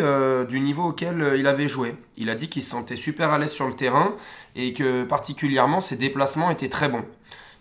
[0.49, 1.95] du niveau auquel il avait joué.
[2.16, 4.14] Il a dit qu'il se sentait super à l'aise sur le terrain
[4.57, 7.05] et que particulièrement ses déplacements étaient très bons.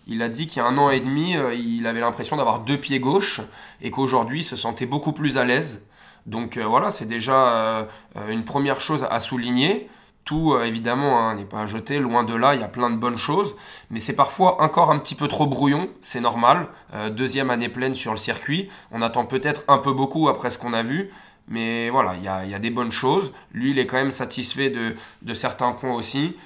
[0.08, 2.78] Il a dit qu'il y a un an et demi, il avait l'impression d'avoir deux
[2.78, 3.40] pieds gauches
[3.80, 5.82] et qu'aujourd'hui, il se sentait beaucoup plus à l'aise.
[6.26, 7.86] Donc voilà, c'est déjà
[8.28, 9.88] une première chose à souligner.
[10.30, 12.88] Tout, euh, évidemment, hein, n'est pas à jeter, loin de là, il y a plein
[12.88, 13.56] de bonnes choses,
[13.90, 16.68] mais c'est parfois encore un petit peu trop brouillon, c'est normal.
[16.94, 20.56] Euh, deuxième année pleine sur le circuit, on attend peut-être un peu beaucoup après ce
[20.56, 21.10] qu'on a vu,
[21.48, 23.32] mais voilà, il y a, des bonnes choses.
[23.52, 26.36] Lui, il est quand même satisfait de, certains points aussi.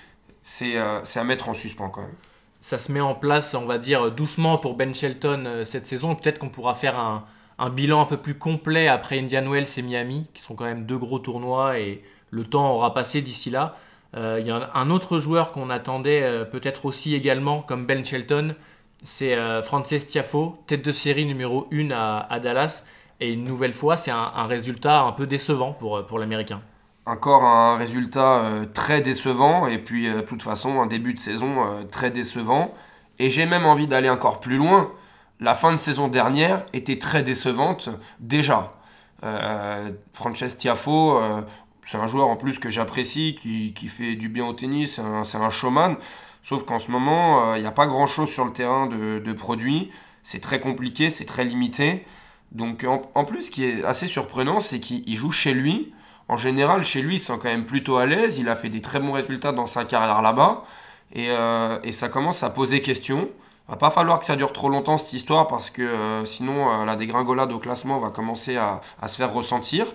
[0.63, 2.17] Euh, c'est à mettre en suspens quand même.
[2.63, 6.15] Ça se met en place, on va dire, doucement pour Ben Shelton cette saison.
[6.15, 7.27] Peut-être qu'on pourra faire un,
[7.59, 10.87] un, bilan un peu plus complet après Indian Wells et Miami, qui sont quand même
[10.87, 12.03] deux gros tournois et
[12.35, 13.77] le temps aura passé d'ici là.
[14.17, 18.05] Euh, il y a un autre joueur qu'on attendait euh, peut-être aussi également, comme Ben
[18.05, 18.55] Shelton,
[19.03, 22.85] c'est euh, Frances Tiafo, tête de série numéro 1 à, Dallas.
[23.21, 26.61] Et une nouvelle fois, c'est un, résultat un peu décevant pour, pour l'Américain.
[27.07, 28.43] Encore un résultat
[28.73, 32.75] très décevant, et puis de toute façon, un début de saison très décevant.
[33.19, 34.91] Et j'ai même envie d'aller encore plus loin.
[35.39, 38.73] La fin de saison dernière était très décevante déjà.
[40.13, 41.21] Frances Tiafo,
[41.85, 45.51] c'est un joueur en plus que j'apprécie, qui, fait du bien au tennis, c'est un,
[45.51, 45.97] showman.
[46.43, 49.33] Sauf qu'en ce moment, euh, il n'y a pas grand chose sur le terrain de,
[49.33, 49.91] produits.
[50.23, 52.05] C'est très compliqué, c'est très limité.
[52.53, 55.93] Donc en, plus, ce qui est assez surprenant, c'est qu'il joue chez lui.
[56.29, 58.39] En général, chez lui, il sent quand même plutôt à l'aise.
[58.39, 60.65] Il a fait des très bons résultats dans sa carrière là-bas.
[61.13, 63.29] Et, euh, ça commence à poser question.
[63.69, 66.97] Va pas falloir que ça dure trop longtemps cette histoire parce que euh, sinon la
[66.97, 69.87] dégringolade au classement va commencer à se faire ressentir.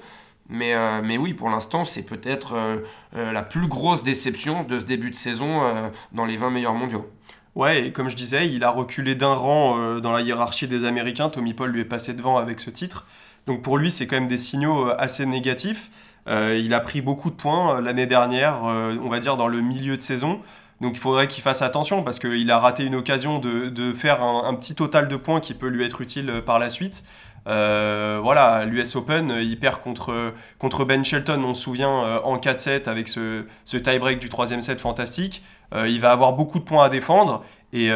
[0.49, 2.77] Mais, euh, mais oui, pour l'instant, c'est peut-être euh,
[3.15, 7.07] euh, la plus grosse déception de ce début de saison dans les 20 meilleurs mondiaux.
[7.55, 11.29] Ouais, et comme je disais, il a reculé d'un rang dans la hiérarchie des Américains.
[11.29, 13.05] Tommy Paul lui est passé devant avec ce titre.
[13.47, 15.89] Donc pour lui, c'est quand même des signaux assez négatifs.
[16.27, 20.01] il a pris beaucoup de points l'année dernière, on va dire dans le milieu de
[20.01, 20.41] saison.
[20.79, 24.53] Donc il faudrait qu'il fasse attention parce qu'il a raté une occasion de, faire un,
[24.53, 27.03] petit total de points qui peut lui être utile par la suite.
[27.47, 32.37] Euh, voilà, l'US Open, il perd contre, contre Ben Shelton, on se souvient, euh, en
[32.37, 35.43] 4-7 avec ce, ce tie-break du troisième set fantastique.
[35.73, 37.91] Euh, il va avoir beaucoup de points à défendre et,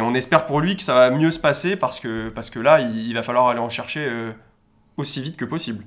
[0.00, 2.80] on espère pour lui que ça va mieux se passer parce que, parce que là,
[2.80, 4.10] il, va falloir aller en chercher
[4.96, 5.84] aussi vite que possible.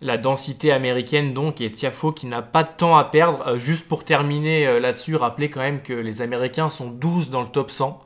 [0.00, 3.56] La densité américaine donc et Tiafo qui n'a pas de temps à perdre.
[3.56, 7.70] juste pour terminer là-dessus, rappelez quand même que les Américains sont 12 dans le top
[7.70, 8.00] 100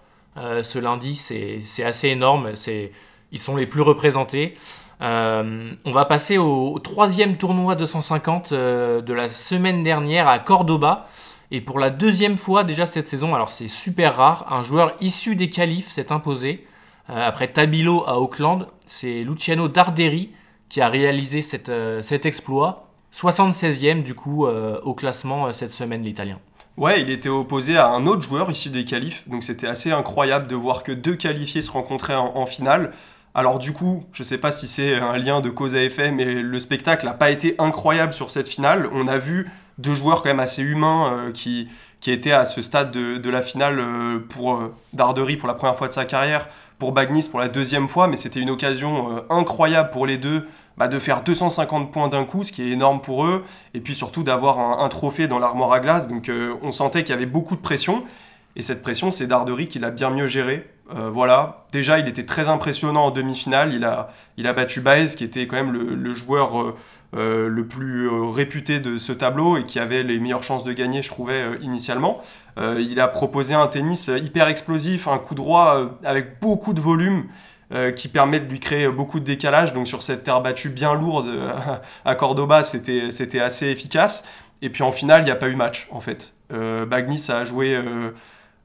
[0.62, 2.54] ce lundi, c'est assez énorme.
[2.56, 2.92] C'est
[3.32, 4.54] ils sont les plus représentés.
[5.02, 11.08] Euh, on va passer au, troisième tournoi 250 euh, de la semaine dernière à Cordoba.
[11.50, 15.36] Et pour la deuxième fois déjà cette saison, alors c'est super rare, un joueur issu
[15.36, 16.66] des qualifs s'est imposé.
[17.10, 20.32] Euh, après Tabilo à Auckland, c'est Luciano Darderi
[20.68, 22.88] qui a réalisé cet exploit.
[23.14, 26.40] 76e du coup au classement cette semaine l'Italien.
[26.76, 30.48] Ouais, il était opposé à un autre joueur issu des qualifs, donc c'était assez incroyable
[30.48, 32.92] de voir que deux qualifiés se rencontraient en finale.
[33.38, 36.10] Alors du coup, je ne sais pas si c'est un lien de cause à effet,
[36.10, 38.88] mais le spectacle n'a pas été incroyable sur cette finale.
[38.94, 41.68] On a vu deux joueurs quand même assez humains euh, qui,
[42.00, 45.76] qui étaient à ce stade de, la finale euh, pour euh, Dardery pour la première
[45.76, 49.90] fois de sa carrière, pour Bagnis pour la deuxième fois, mais c'était une occasion incroyable
[49.90, 53.26] pour les deux bah, de faire 250 points d'un coup, ce qui est énorme pour
[53.26, 53.44] eux,
[53.74, 56.08] et puis surtout d'avoir un, un, trophée dans l'armoire à glace.
[56.08, 56.30] Donc
[56.62, 58.02] on sentait qu'il y avait beaucoup de pression,
[58.56, 60.66] et cette pression, c'est Dardery qui l'a bien mieux gérée.
[60.94, 63.74] Euh, voilà, déjà il était très impressionnant en demi-finale.
[63.74, 66.74] Il a, il a battu Baez, qui était quand même le, joueur euh,
[67.16, 71.02] euh, le plus réputé de ce tableau et qui avait les meilleures chances de gagner,
[71.02, 72.20] je trouvais, initialement.
[72.58, 77.26] il a proposé un tennis hyper explosif, un coup droit avec beaucoup de volume.
[77.96, 79.72] qui permet de lui créer beaucoup de décalage.
[79.72, 81.28] Donc sur cette terre battue bien lourde
[82.04, 84.24] à Cordoba, c'était assez efficace.
[84.62, 86.34] Et puis en finale, il n'y a pas eu match en fait.
[86.50, 87.76] Bagnis a joué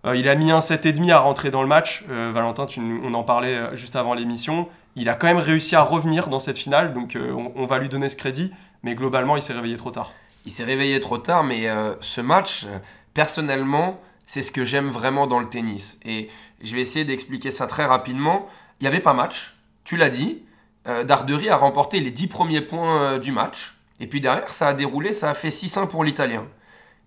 [0.05, 2.03] euh, il a mis un 7,5 à rentrer dans le match.
[2.09, 4.67] Euh, Valentin, on en parlait euh, juste avant l'émission.
[4.95, 7.17] Il a quand même réussi à revenir dans cette finale, donc
[7.55, 8.51] on, va lui donner ce crédit.
[8.83, 10.11] Mais globalement, il s'est réveillé trop tard.
[10.45, 11.69] Il s'est réveillé trop tard, mais
[12.01, 12.65] ce match,
[13.13, 15.97] personnellement, c'est ce que j'aime vraiment dans le tennis.
[16.03, 16.27] Et
[16.61, 18.47] je vais essayer d'expliquer ça très rapidement.
[18.81, 20.43] Il n'y avait pas match, tu l'as dit.
[20.85, 23.77] Dardery a remporté les 10 premiers points du match.
[24.01, 26.47] Et puis derrière, ça a déroulé, ça a fait 6-1 pour l'Italien.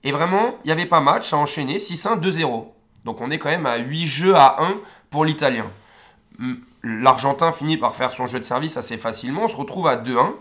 [0.04, 2.68] Et vraiment, il n'y avait pas match, à enchaîner 6-1, 2-0.
[3.04, 5.70] Donc on est quand même à 8 jeux à 1 pour l'Italien.
[6.82, 10.34] L'Argentin finit par faire son jeu de service assez facilement, on se retrouve à 2-1.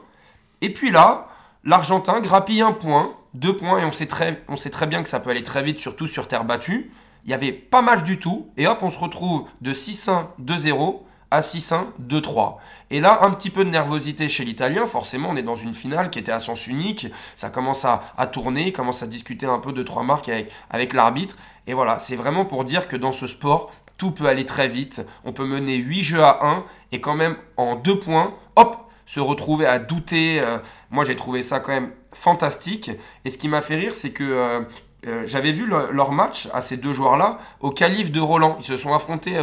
[0.61, 1.27] Et puis là,
[1.63, 5.43] l'Argentin grappille un point, deux points, et on sait, très, bien que ça peut aller
[5.43, 6.91] très vite, surtout sur terre battue.
[7.23, 11.01] il n'y avait pas match du tout, et hop, on se retrouve de 6-1, 2-0
[11.33, 12.57] à 6-1, 2-3.
[12.91, 14.85] Et là, un petit peu de nervosité chez l'Italien.
[14.85, 17.07] Forcément, on est dans une finale qui était à sens unique.
[17.35, 21.35] Ça commence à, tourner, commence à discuter un peu de trois marques avec, avec l'arbitre.
[21.65, 25.01] Et voilà, c'est vraiment pour dire que dans ce sport, tout peut aller très vite.
[25.25, 29.19] On peut mener 8 jeux à 1 et quand même en 2 points, hop, se
[29.19, 30.39] retrouver à douter.
[30.39, 30.59] Euh,
[30.91, 32.91] moi, j'ai trouvé ça quand même fantastique.
[33.25, 34.59] Et ce qui m'a fait rire, c'est que euh,
[35.07, 38.57] euh, j'avais vu leur match à ces deux joueurs-là au calife de Roland.
[38.59, 39.37] Ils se sont affrontés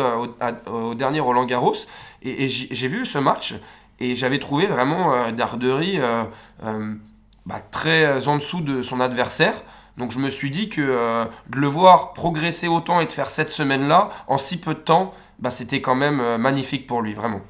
[0.66, 1.74] au, dernier Roland Garros.
[2.22, 3.54] Et, j'ai vu ce match
[3.98, 5.98] et j'avais trouvé vraiment Dardery
[7.46, 9.62] bah, très en dessous de son adversaire.
[9.96, 13.50] Donc je me suis dit que de le voir progresser autant et de faire cette
[13.50, 17.40] semaine-là en si peu de temps, bah, c'était quand même magnifique pour lui, vraiment.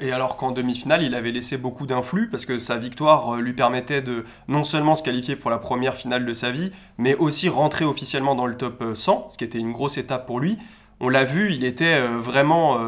[0.00, 3.52] Et alors qu'en demi-finale, il avait laissé beaucoup d'influx parce que sa victoire euh, lui
[3.52, 7.48] permettait de non seulement se qualifier pour la première finale de sa vie, mais aussi
[7.48, 10.56] rentrer officiellement dans le top 100, euh, ce qui était une grosse étape pour lui.
[11.00, 12.78] On l'a vu, il était euh, vraiment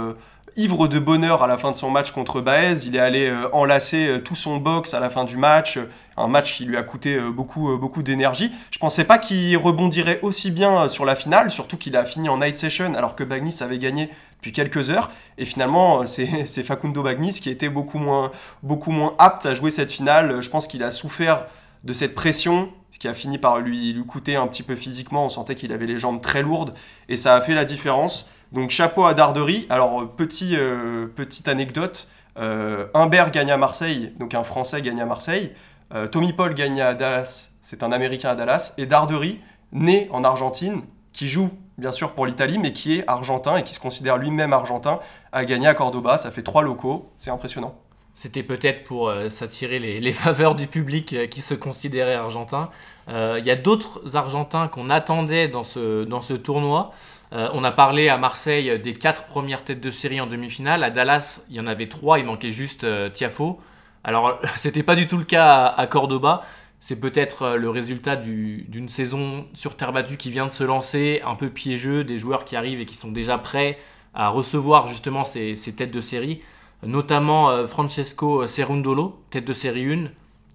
[0.56, 2.86] ivre de bonheur à la fin de son match contre Baez.
[2.86, 5.78] Il est allé enlacer tout son box à la fin du match,
[6.16, 8.50] un match qui lui a coûté beaucoup, beaucoup d'énergie.
[8.72, 12.38] Je pensais pas qu'il rebondirait aussi bien sur la finale, surtout qu'il a fini en
[12.38, 14.10] night session alors que Bagnis avait gagné
[14.40, 15.10] depuis quelques heures.
[15.38, 19.92] Et finalement, c'est Facundo Bagnis qui était beaucoup moins, beaucoup moins apte à jouer cette
[19.92, 20.42] finale.
[20.42, 21.46] Je pense qu'il a souffert
[21.84, 25.24] de cette pression qui a fini par lui, lui coûter un petit peu physiquement.
[25.24, 26.74] On sentait qu'il avait les jambes très lourdes
[27.08, 28.28] et ça a fait la différence.
[28.52, 29.66] Donc chapeau à Dardery.
[29.70, 35.06] Alors petit, euh, petite anecdote, euh, Humbert gagne à Marseille, donc un Français gagne à
[35.06, 35.52] Marseille.
[35.94, 38.74] Euh, Tommy Paul gagne à Dallas, c'est un Américain à Dallas.
[38.76, 39.40] Et Dardery,
[39.72, 43.74] né en Argentine, qui joue bien sûr pour l'Italie, mais qui est argentin et qui
[43.74, 45.00] se considère lui-même argentin,
[45.32, 46.18] a gagné à Cordoba.
[46.18, 47.74] Ça fait trois locaux, c'est impressionnant.
[48.14, 52.70] C'était peut-être pour euh, s'attirer les, faveurs du public euh, qui se considérait argentin.
[53.08, 56.92] Euh, il y a d'autres Argentins qu'on attendait dans ce, dans ce tournoi.
[57.32, 60.84] on a parlé à Marseille des quatre premières têtes de série en demi-finale.
[60.84, 63.58] À Dallas, il y en avait trois, il manquait juste Tiafo.
[64.04, 66.44] Alors, c'était pas du tout le cas à Cordoba
[66.80, 71.20] c'est peut-être euh, le résultat d'une saison sur terre battue qui vient de se lancer,
[71.24, 73.78] un peu piégeux, des joueurs qui arrivent et qui sont déjà prêts
[74.14, 76.40] à recevoir justement ces, têtes de série,
[76.82, 80.08] notamment euh, Francesco Cerundolo, tête de série 1,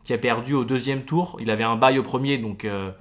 [0.04, 1.38] qui a perdu au deuxième tour.
[1.40, 2.92] Il avait un bail au premier, donc euh,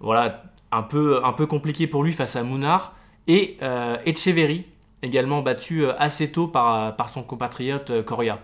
[0.00, 2.94] voilà, un peu, un peu compliqué pour lui face à Mounard.
[3.26, 3.56] Et
[4.04, 4.66] Echeverry,
[5.02, 8.38] également battu assez tôt par, par son compatriote Coria.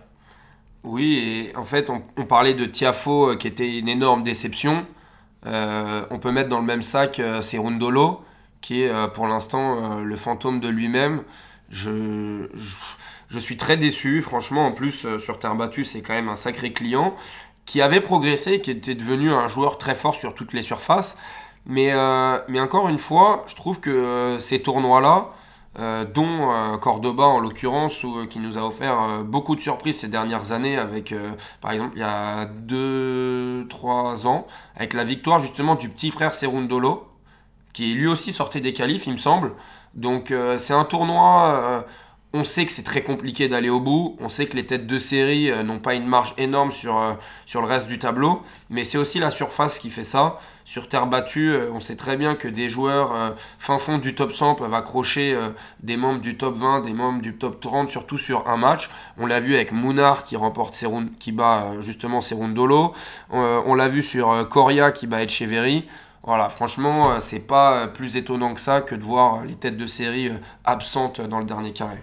[0.82, 4.86] Oui, et en fait, on, parlait de Tiafo euh, qui était une énorme déception.
[5.46, 8.22] Euh, on peut mettre dans le même sac euh, Serundolo,
[8.62, 11.22] qui est pour l'instant le fantôme de lui-même.
[11.70, 12.46] Je,
[13.28, 14.66] je, suis très déçu, franchement.
[14.66, 17.16] En plus, sur terre battue, c'est quand même un sacré client
[17.64, 21.16] qui avait progressé, qui était devenu un joueur très fort sur toutes les surfaces.
[21.64, 21.94] Mais,
[22.48, 25.30] mais encore une fois, je trouve que ces tournois-là,
[25.78, 30.08] euh, dont euh, Cordoba en l'occurrence, euh, qui nous a offert beaucoup de surprises ces
[30.08, 31.14] dernières années, avec
[31.60, 37.06] par exemple il y a 2-3 ans, avec la victoire justement du petit frère Serundolo,
[37.72, 39.52] qui lui aussi sortait des qualifs, il me semble.
[39.94, 41.84] Donc c'est un tournoi
[42.32, 44.98] on sait que c'est très compliqué d'aller au bout, on sait que les têtes de
[45.00, 47.14] série euh, n'ont pas une marge énorme sur, euh,
[47.44, 50.38] sur le reste du tableau, mais c'est aussi la surface qui fait ça.
[50.64, 54.32] Sur terre battue, euh, on sait très bien que des joueurs fin fond du top
[54.32, 55.36] 100 peuvent accrocher
[55.80, 58.90] des membres du top 20, des membres du top 30, surtout sur un match.
[59.18, 60.78] On l'a vu avec Mounar qui remporte
[61.18, 62.94] qui bat justement Serundolo.
[63.30, 65.86] on l'a vu sur Coria qui bat Echeverry.
[66.22, 70.30] Voilà, franchement, c'est pas plus étonnant que ça que de voir les têtes de série
[70.64, 71.98] absentes dans le dernier carré.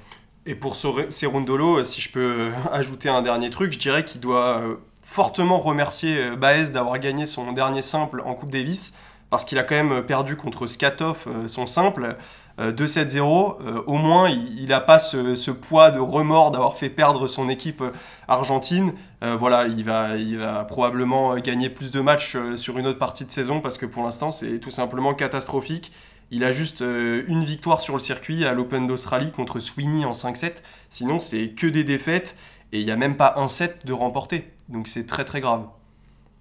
[0.47, 4.75] Et pour Serundolo, si je peux ajouter un dernier truc, je dirais qu'il doit euh,
[5.03, 8.93] fortement remercier euh, Baez d'avoir gagné son dernier simple en Coupe Davis,
[9.29, 12.15] parce qu'il a quand même perdu contre Skatov euh, son simple
[12.59, 13.83] 2-7-0.
[13.85, 17.83] Au moins, il n'a pas ce, poids de remords d'avoir fait perdre son équipe
[18.27, 18.93] argentine.
[19.21, 23.77] voilà, il va probablement gagner plus de matchs sur une autre partie de saison, parce
[23.77, 25.91] que pour l'instant, c'est tout simplement catastrophique.
[26.29, 30.11] Il a juste euh, une victoire sur le circuit à l'Open d'Australie contre Sweeney en
[30.11, 30.61] 5-7.
[30.89, 32.35] Sinon, c'est que des défaites
[32.73, 34.51] et il n'y a même pas un set de remporté.
[34.67, 35.65] Donc c'est très très grave.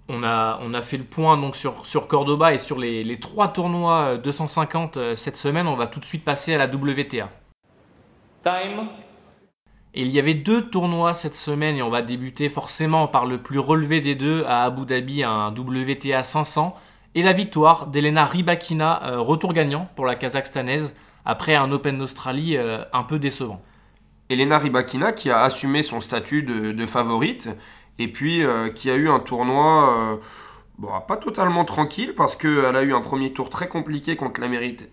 [0.08, 3.48] On a, on a fait le point donc sur, sur Cordoba et sur les, trois
[3.48, 5.68] tournois 250 euh, euh, cette semaine.
[5.68, 7.30] On va tout de suite passer à la WTA.
[8.42, 8.88] Time.
[9.94, 13.38] Et il y avait deux tournois cette semaine et on va débuter forcément par le
[13.38, 16.76] plus relevé des deux à Abu Dhabi, un WTA 500
[17.16, 22.58] et la victoire d'Elena Rybakina, euh, retour gagnant pour la Kazakhstanaise, après un Open d'Australie
[22.58, 23.62] euh, un peu décevant.
[24.28, 27.48] Elena Rybakina qui a assumé son statut de, favorite
[27.98, 30.20] et puis euh, qui a eu un tournoi
[30.78, 34.42] Bon, pas totalement tranquille parce qu'elle a eu un premier tour très compliqué contre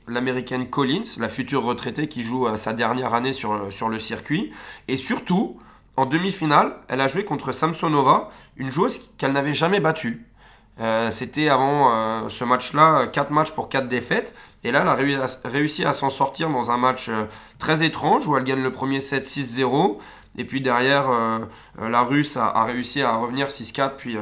[0.07, 4.51] l'américaine Collins, la future retraitée qui joue sa dernière année sur, sur le circuit.
[4.87, 5.57] Et surtout,
[5.97, 10.25] en demi-finale, elle a joué contre Samsonova, une joueuse qu'elle n'avait jamais battue.
[10.79, 14.33] Euh, c'était avant euh, ce match-là 4 matchs pour 4 défaites.
[14.63, 17.25] Et là, elle a réussi à s'en sortir dans un match euh,
[17.59, 19.97] très étrange où elle gagne le premier set 6-0.
[20.37, 21.11] Et puis derrière,
[21.79, 23.91] la Russe a, réussi à revenir 6-4.
[23.97, 24.17] Puis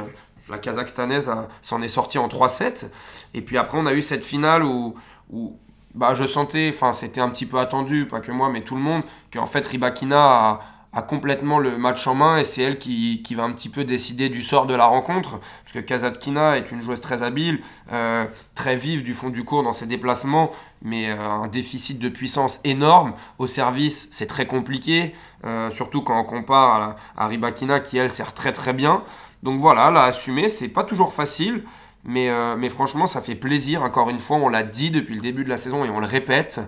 [0.50, 2.90] la Kazakhstanaise s'en est sortie en 3-7.
[3.32, 4.94] Et puis après, on a eu cette finale où,
[5.30, 5.56] où
[5.94, 8.82] bah, je sentais, enfin c'était un petit peu attendu, pas que moi, mais tout le
[8.82, 10.60] monde, qu'en fait Ribakina a,
[10.92, 13.84] a, complètement le match en main et c'est elle qui, qui, va un petit peu
[13.84, 15.38] décider du sort de la rencontre.
[15.38, 17.60] Parce que Kazatkina est une joueuse très habile,
[17.92, 20.50] euh, très vive du fond du cours dans ses déplacements,
[20.82, 23.14] mais euh, un déficit de puissance énorme.
[23.38, 28.10] Au service, c'est très compliqué, euh, surtout quand on compare à, à Ribakina qui elle
[28.10, 29.02] sert très très bien.
[29.42, 31.64] Donc voilà, l'a assumer, c'est pas toujours facile,
[32.04, 33.82] mais, mais franchement, ça fait plaisir.
[33.82, 36.06] Encore une fois, on l'a dit depuis le début de la saison et on le
[36.06, 36.60] répète,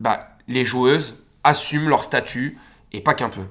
[0.00, 2.58] bah, les joueuses assument leur statut
[2.96, 3.42] et pas qu'un peu.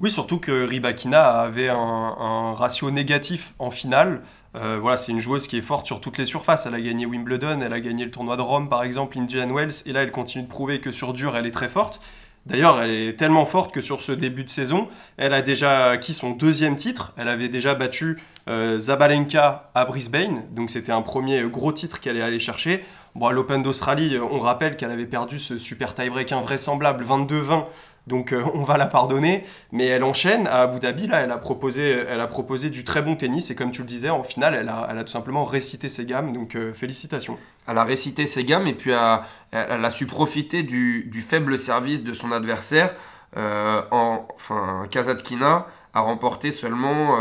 [0.00, 4.22] Oui, surtout que Ribakina avait un, ratio négatif en finale.
[4.54, 6.66] Euh, voilà, c'est une joueuse qui est forte sur toutes les surfaces.
[6.66, 9.82] Elle a gagné Wimbledon, elle a gagné le tournoi de Rome par exemple, Indian Wells,
[9.86, 12.00] et là elle continue de prouver que sur dur elle est très forte.
[12.46, 16.14] D'ailleurs, elle est tellement forte que sur ce début de saison, elle a déjà acquis
[16.14, 17.12] son deuxième titre.
[17.18, 18.16] Elle avait déjà battu
[18.48, 22.84] euh, Zabalenka à Brisbane, donc c'était un premier gros titre qu'elle est allée chercher.
[23.14, 27.64] Bon, à l'Open d'Australie, on rappelle qu'elle avait perdu ce super tie-break invraisemblable 22-20
[28.08, 29.44] donc euh, on va la pardonner.
[29.70, 31.36] Mais elle enchaîne à Abu Dhabi, là, elle a
[32.26, 33.50] proposé, du très bon tennis.
[33.50, 36.32] Et comme tu le disais, en finale, elle a, tout simplement récité ses gammes.
[36.32, 37.38] Donc euh, félicitations.
[37.66, 42.14] Elle a récité ses gammes et puis elle a su profiter du, faible service de
[42.14, 42.94] son adversaire.
[43.36, 47.18] Euh, en, enfin, Kazatkina a remporté seulement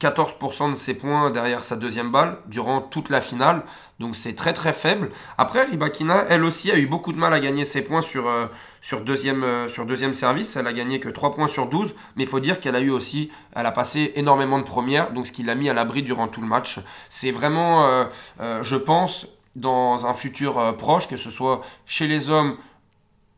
[0.00, 3.62] 14% de ses points derrière sa deuxième balle durant toute la finale.
[3.98, 5.10] Donc c'est très très faible.
[5.38, 8.46] Après, Ribakina, elle aussi, a eu beaucoup de mal à gagner ses points sur, euh,
[8.82, 10.56] sur, deuxième, euh, sur deuxième service.
[10.56, 11.94] Elle a gagné que 3 points sur 12.
[12.16, 15.12] Mais il faut dire qu'elle a eu aussi, elle a passé énormément de premières.
[15.12, 16.80] Donc ce qui l'a mis à l'abri durant tout le match.
[17.08, 22.58] C'est vraiment, euh, je pense, dans un futur proche, que ce soit chez les hommes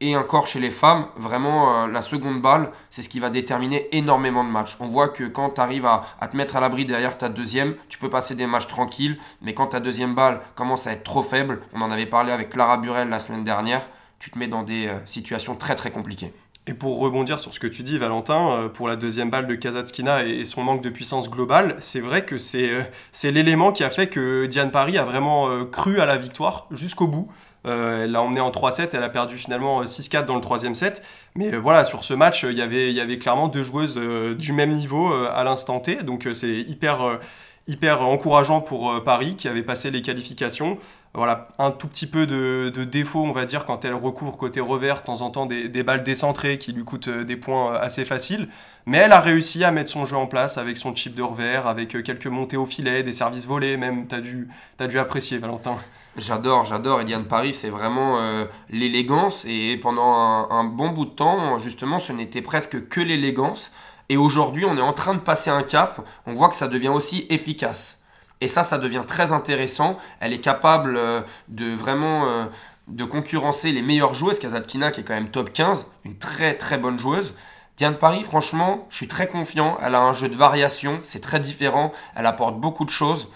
[0.00, 3.88] et encore chez les femmes, vraiment, euh, la seconde balle, c'est ce qui va déterminer
[3.92, 4.76] énormément de matchs.
[4.78, 7.98] On voit que quand tu arrives à, te mettre à l'abri derrière ta deuxième, tu
[7.98, 11.60] peux passer des matchs tranquilles, mais quand ta deuxième balle commence à être trop faible,
[11.72, 13.88] on en avait parlé avec Clara Burel la semaine dernière,
[14.20, 16.32] tu te mets dans des euh, situations très très compliquées.
[16.68, 19.54] Et pour rebondir sur ce que tu dis, Valentin, euh, pour la deuxième balle de
[19.56, 22.86] Kazatskina et son manque de puissance globale, c'est vrai que c'est
[23.24, 27.28] l'élément qui a fait que Diane Paris a vraiment cru à la victoire jusqu'au bout.
[27.68, 30.74] Euh, elle l'a emmené en 3-7, elle a perdu finalement 6-4 euh, dans le troisième
[30.74, 31.02] set.
[31.34, 33.98] Mais euh, voilà, sur ce match, il y avait, clairement deux joueuses
[34.36, 35.96] du même niveau à l'instant T.
[35.96, 40.78] Donc c'est hyper, encourageant pour Paris qui avait passé les qualifications.
[41.14, 45.00] Voilà, un tout petit peu de, défaut, on va dire, quand elle recouvre côté revers,
[45.00, 48.48] de temps en temps des, balles décentrées qui lui coûtent des points assez faciles.
[48.86, 51.66] Mais elle a réussi à mettre son jeu en place avec son chip de revers,
[51.66, 54.06] avec quelques montées au filet, des services volés même.
[54.06, 55.78] Tu as, dû, as dû apprécier, Valentin.
[56.18, 57.00] J'adore, j'adore.
[57.00, 59.44] Ediane Paris, c'est vraiment euh, l'élégance.
[59.44, 63.70] Et pendant un, bon bout de temps, justement, ce n'était presque que l'élégance.
[64.08, 66.04] Et aujourd'hui, on est en train de passer un cap.
[66.26, 68.00] On voit que ça devient aussi efficace.
[68.40, 69.96] Et ça, ça devient très intéressant.
[70.18, 72.46] Elle est capable euh, de vraiment euh,
[72.88, 74.40] de concurrencer les meilleures joueuses.
[74.40, 77.32] Kazatkina, qui est quand même top 15, une très très bonne joueuse.
[77.76, 79.78] Diane Paris, franchement, je suis très confiant.
[79.84, 81.92] Elle a un jeu de variation, c'est très différent.
[82.16, 83.28] Elle apporte beaucoup de choses.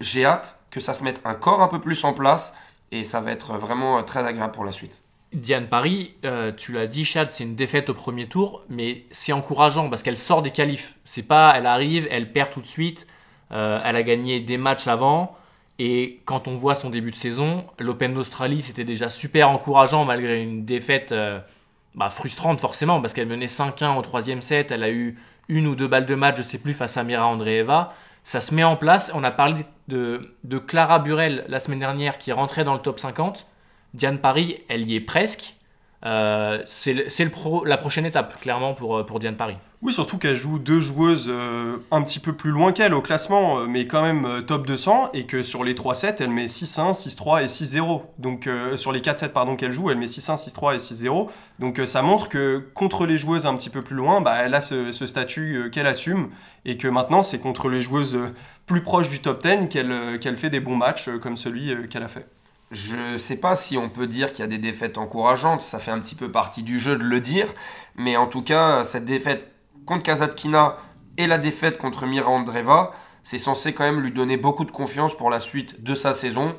[0.00, 2.54] J'ai hâte que ça se mette un corps un peu plus en place
[2.92, 5.02] et ça va être vraiment très agréable pour la suite.
[5.32, 9.32] Diane Paris, euh, tu l'as dit, Chad, c'est une défaite au premier tour, mais c'est
[9.32, 10.94] encourageant parce qu'elle sort des qualifs.
[11.04, 13.06] C'est pas, elle arrive, elle perd tout de suite.
[13.52, 15.36] Euh, elle a gagné des matchs avant.
[15.78, 20.40] Et quand on voit son début de saison, l'Open d'Australie, c'était déjà super encourageant malgré
[20.42, 21.38] une défaite euh,
[21.94, 24.70] bah, frustrante forcément parce qu'elle menait 5-1 au troisième set.
[24.70, 25.18] Elle a eu
[25.48, 27.92] une ou deux balles de match, je sais plus, face à Mira Andreeva
[28.26, 29.12] ça se met en place.
[29.14, 33.46] On a parlé de, Clara Burel la semaine dernière qui rentrait dans le top 50.
[33.94, 35.54] Diane Paris, elle y est presque.
[36.06, 36.94] Euh, c'est
[37.64, 39.56] la prochaine étape, clairement, pour, pour Diane Paris.
[39.82, 43.58] Oui, surtout qu'elle joue deux joueuses euh, un petit peu plus loin qu'elle au classement,
[43.58, 46.94] euh, mais quand même euh, top 200, et que sur les 3-7, elle met 6-1,
[46.94, 48.00] 6-3 et 6-0.
[48.18, 51.28] Donc sur les 4-7 pardon qu'elle joue, elle met 6-1, 6-3 et 6-0.
[51.58, 54.60] Donc ça montre que contre les joueuses un petit peu plus loin, bah, elle a
[54.60, 56.30] ce, statut qu'elle assume,
[56.64, 58.18] et que maintenant c'est contre les joueuses
[58.64, 62.08] plus proches du top 10 qu'elle qu'elle fait des bons matchs comme celui qu'elle a
[62.08, 62.26] fait.
[62.70, 65.78] Je ne sais pas si on peut dire qu'il y a des défaites encourageantes, ça
[65.78, 67.46] fait un petit peu partie du jeu de le dire,
[67.94, 69.52] mais en tout cas, cette défaite
[69.84, 70.76] contre Kazatkina
[71.16, 72.92] et la défaite contre Mira Andreva,
[73.22, 76.54] c'est censé quand même lui donner beaucoup de confiance pour la suite de sa saison.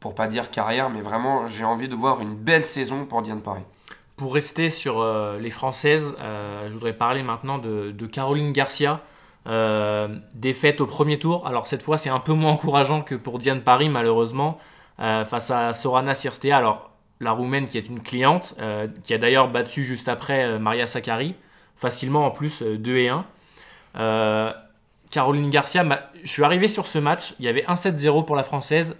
[0.00, 3.42] Pour pas dire carrière, mais vraiment, j'ai envie de voir une belle saison pour Diane
[3.42, 3.64] Paris.
[4.16, 9.00] Pour rester sur euh, les Françaises, euh, je voudrais parler maintenant de, de Caroline Garcia.
[9.46, 11.46] Euh, défaite au premier tour.
[11.46, 14.58] Alors cette fois, c'est un peu moins encourageant que pour Diane Paris, malheureusement,
[15.00, 16.52] euh, face à Sorana Cirstea.
[16.52, 16.90] Alors
[17.20, 20.86] la Roumaine qui est une cliente, euh, qui a d'ailleurs battu juste après euh, Maria
[20.86, 21.34] Sakkari,
[21.76, 23.24] facilement en plus euh, 2 et 1.
[23.96, 24.52] Euh,
[25.10, 25.84] Caroline Garcia,
[26.22, 28.94] je suis arrivé sur ce match, il y avait 1-7-0 pour la Française,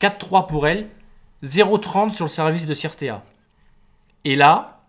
[0.00, 0.88] 4-3 pour elle,
[1.42, 3.22] 0-30 sur le service de Cirstea.
[4.24, 4.82] Et là,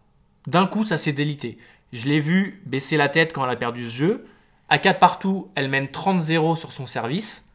[0.48, 1.58] d'un coup, ça s'est délité.
[1.94, 4.28] Je l'ai vu baisser la tête quand elle a perdu ce jeu.
[4.68, 7.48] À 4 partout, elle mène 30-0 sur son service.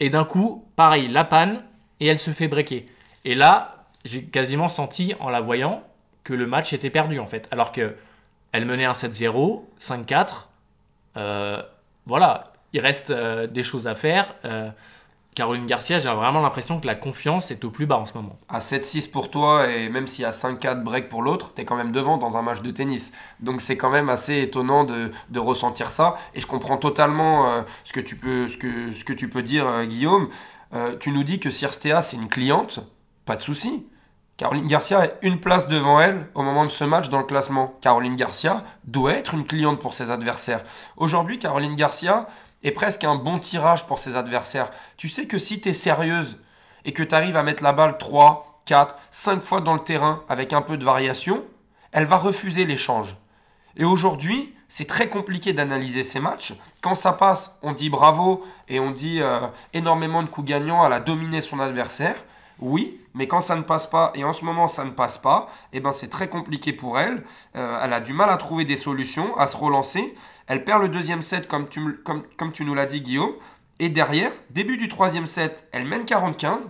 [0.00, 1.64] Et d'un coup, pareil, la panne,
[2.00, 2.86] et elle se fait breaker.
[3.24, 5.82] Et là, j'ai quasiment senti, en la voyant,
[6.24, 7.48] que le match était perdu, en fait.
[7.50, 7.96] Alors que
[8.52, 10.28] elle menait un 7-0, 5-4.
[11.16, 11.62] Euh,
[12.06, 14.34] voilà, il reste euh, des choses à faire.
[14.44, 14.70] Euh,
[15.34, 18.38] Caroline Garcia, j'ai vraiment l'impression que la confiance est au plus bas en ce moment.
[18.48, 21.92] À 7-6 pour toi, et même y a 5-4 break pour l'autre, t'es quand même
[21.92, 23.12] devant dans un match de tennis.
[23.38, 26.16] Donc c'est quand même assez étonnant de, de ressentir ça.
[26.34, 29.84] Et je comprends totalement ce, que tu peux, ce, que, ce que tu peux dire,
[29.86, 30.28] Guillaume.
[30.74, 32.80] Euh, tu nous dis que Cirstea, c'est une cliente.
[33.24, 33.86] Pas de souci.
[34.36, 37.76] Caroline Garcia est une place devant elle au moment de ce match dans le classement.
[37.80, 40.62] Caroline Garcia doit être une cliente pour ses adversaires.
[40.96, 42.28] Aujourd'hui, Caroline Garcia
[42.62, 44.70] est presque un bon tirage pour ses adversaires.
[44.96, 46.38] Tu sais que si tu es sérieuse
[46.84, 50.22] et que tu arrives à mettre la balle 3, 4, 5 fois dans le terrain
[50.28, 51.42] avec un peu de variation,
[51.90, 53.16] elle va refuser l'échange.
[53.76, 56.54] Et aujourd'hui, c'est très compliqué d'analyser ces matchs.
[56.82, 59.40] Quand ça passe, on dit bravo et on dit euh,
[59.72, 62.16] énormément de coups gagnants, elle a dominé son adversaire.
[62.60, 65.48] Oui, mais quand ça ne passe pas, et en ce moment ça ne passe pas,
[65.72, 67.24] eh ben c'est très compliqué pour elle.
[67.56, 70.14] Euh, elle a du mal à trouver des solutions, à se relancer.
[70.46, 73.32] Elle perd le deuxième set comme tu, nous l'as dit Guillaume.
[73.78, 76.68] Et derrière, début du troisième set, elle mène 40-15.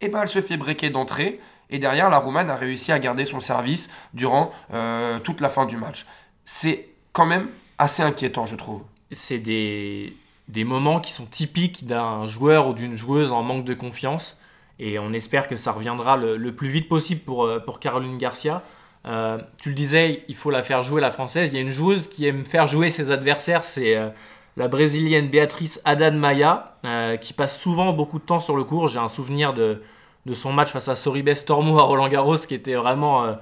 [0.00, 1.40] Et ben elle se fait breaker d'entrée.
[1.70, 5.66] Et derrière, la Roumaine a réussi à garder son service durant euh, toute la fin
[5.66, 6.06] du match.
[6.44, 7.48] C'est quand même
[7.78, 8.82] assez inquiétant, je trouve.
[9.10, 10.14] c'est des,
[10.48, 14.36] des moments qui sont typiques d'un joueur ou d'une joueuse en manque de confiance.
[14.78, 18.18] Et on espère que ça reviendra le, le plus vite possible pour, euh, pour Caroline
[18.18, 18.62] Garcia.
[19.06, 21.48] Euh, tu le disais, il faut la faire jouer la française.
[21.50, 24.10] Il y a une joueuse qui aime faire jouer ses adversaires, c'est euh,
[24.58, 28.88] la brésilienne Béatrice Maia, euh, qui passe souvent beaucoup de temps sur le court.
[28.88, 29.80] J'ai un souvenir de,
[30.26, 33.38] de son match face à Soribes Tormo à Roland Garros qui était vraiment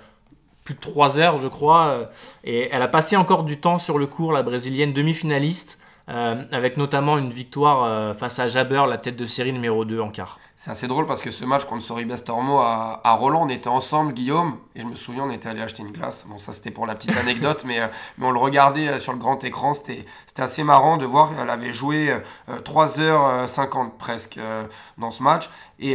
[0.64, 1.86] plus de 3 heures, je crois.
[1.88, 2.06] euh,
[2.44, 6.76] et elle a passé encore du temps sur le court, la brésilienne demi-finaliste, euh, avec
[6.76, 10.38] notamment une victoire euh, face à Jabber, la tête de série numéro 2 en quart.
[10.56, 13.68] C'est assez drôle parce que ce match contre Soribes Tormo à, à Roland, on était
[13.68, 16.26] ensemble, Guillaume, et je me souviens, on était allé acheter une glace.
[16.28, 17.88] Bon, ça c'était pour la petite anecdote, mais, euh,
[18.18, 19.74] mais on le regardait euh, sur le grand écran.
[19.74, 20.06] C'était
[20.38, 22.10] assez marrant de voir qu'elle avait joué
[22.48, 24.64] euh, 3h50 presque euh,
[24.96, 25.50] dans ce match.
[25.80, 25.94] Et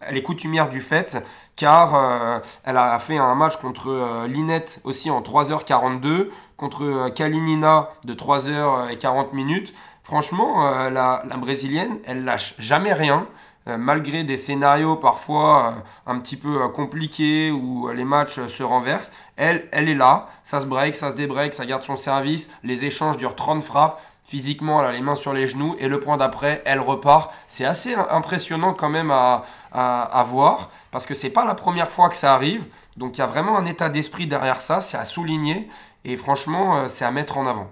[0.00, 1.22] elle est coutumière du fait,
[1.56, 9.34] car elle a fait un match contre Linette aussi en 3h42, contre Kalinina de 3h40
[9.34, 9.74] minutes.
[10.04, 13.26] Franchement, la, la brésilienne, elle lâche jamais rien.
[13.68, 15.74] Euh, malgré des scénarios parfois
[16.06, 20.28] euh, un petit peu euh, compliqués où les matchs se renversent, elle, elle est là,
[20.44, 24.00] ça se break, ça se débreak, ça garde son service, les échanges durent 30 frappes,
[24.24, 27.32] physiquement elle a les mains sur les genoux et le point d'après, elle repart.
[27.48, 29.42] C'est assez im- impressionnant quand même à,
[29.72, 33.20] à, à voir parce que c'est pas la première fois que ça arrive, donc il
[33.20, 35.68] y a vraiment un état d'esprit derrière ça, c'est à souligner
[36.06, 37.70] et franchement c'est à mettre en avant.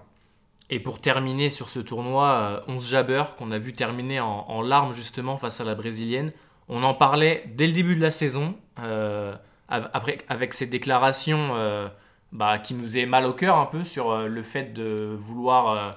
[0.71, 4.93] Et pour terminer sur ce tournoi, euh, 11 Jabber, qu'on a vu terminer en, larmes
[4.93, 6.33] justement face à la brésilienne,
[6.69, 9.35] on en parlait dès le début de la saison, euh,
[9.69, 11.89] après, avec ces déclarations euh,
[12.33, 15.71] bah, qui nous faisaient mal au cœur un peu sur euh, le fait de vouloir
[15.71, 15.91] euh,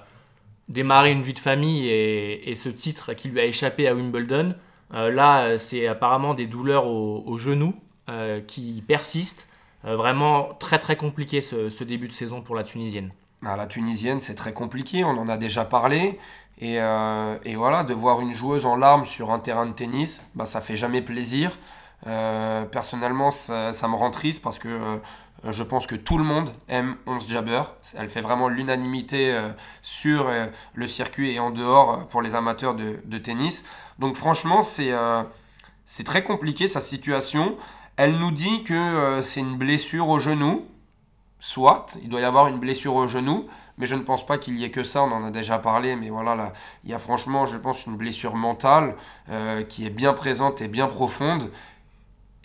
[0.68, 4.54] démarrer une vie de famille et, ce titre qui lui a échappé à Wimbledon.
[4.94, 7.74] Euh, là, euh, c'est apparemment des douleurs au, au genou
[8.08, 9.48] euh, qui persistent.
[9.84, 13.10] Euh, vraiment très très compliqué ce début de saison pour la Tunisienne.
[13.44, 16.18] Ah, la tunisienne, c'est très compliqué, on en a déjà parlé.
[16.60, 20.22] Et, euh, et voilà, de voir une joueuse en larmes sur un terrain de tennis,
[20.36, 21.58] bah, ça fait jamais plaisir.
[22.06, 24.98] Euh, personnellement, ça, me rend triste parce que euh,
[25.50, 27.62] je pense que tout le monde aime 11 Jabber.
[27.96, 29.36] Elle fait vraiment l'unanimité
[29.82, 30.30] sur
[30.74, 33.64] le circuit et en dehors pour les amateurs de, tennis.
[33.98, 37.56] Donc franchement, c'est très compliqué sa situation.
[37.96, 40.64] Elle nous dit que c'est une blessure au genou.
[41.44, 44.56] Soit, il doit y avoir une blessure au genou, mais je ne pense pas qu'il
[44.56, 46.52] y ait que ça, on en a déjà parlé, mais voilà, là,
[46.84, 48.94] il y a franchement, je pense, une blessure mentale
[49.28, 51.50] euh, qui est bien présente et bien profonde,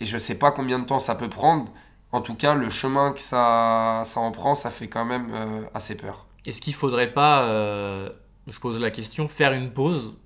[0.00, 1.70] et je ne sais pas combien de temps ça peut prendre.
[2.10, 5.62] En tout cas, le chemin que ça, ça en prend, ça fait quand même euh,
[5.74, 6.26] assez peur.
[6.44, 8.10] Est-ce qu'il faudrait pas euh,
[8.48, 10.16] je pose la question, faire une pause,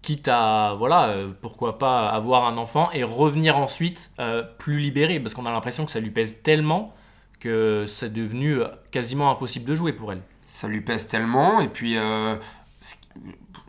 [0.00, 4.10] quitte à, voilà, pourquoi pas avoir un enfant et revenir ensuite
[4.56, 6.94] plus libéré, parce qu'on a l'impression que ça lui pèse tellement
[7.42, 10.22] que c'est devenu euh, quasiment impossible de jouer pour elle.
[10.46, 11.96] Ça lui pèse tellement, et puis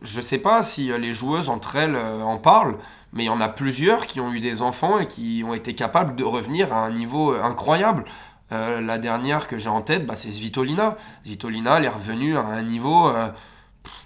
[0.01, 2.75] je sais pas si les joueuses entre elles en parlent,
[3.13, 5.75] mais il y en a plusieurs qui ont eu des enfants et qui ont été
[5.75, 8.03] capables de revenir à un niveau incroyable.
[8.51, 10.97] la dernière que j'ai en tête, bah, c'est Svitolina.
[11.23, 13.09] Svitolina, elle est revenue à un niveau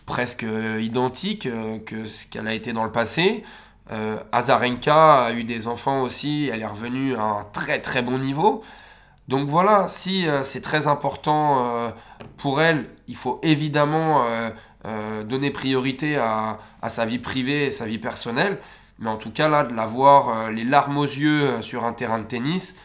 [0.07, 0.45] presque
[0.79, 3.43] identique euh, que ce qu'elle a été dans le passé.
[3.91, 8.17] Euh, Azarenka a eu des enfants aussi, elle est revenue à un très très bon
[8.17, 8.63] niveau.
[9.27, 11.91] Donc voilà, si euh, c'est très important
[12.37, 14.25] pour elle, il faut évidemment
[15.25, 16.57] donner priorité à,
[16.87, 18.57] sa vie privée et sa vie personnelle.
[18.99, 22.19] Mais en tout cas, là, de la voir les larmes aux yeux sur un terrain
[22.19, 22.75] de tennis,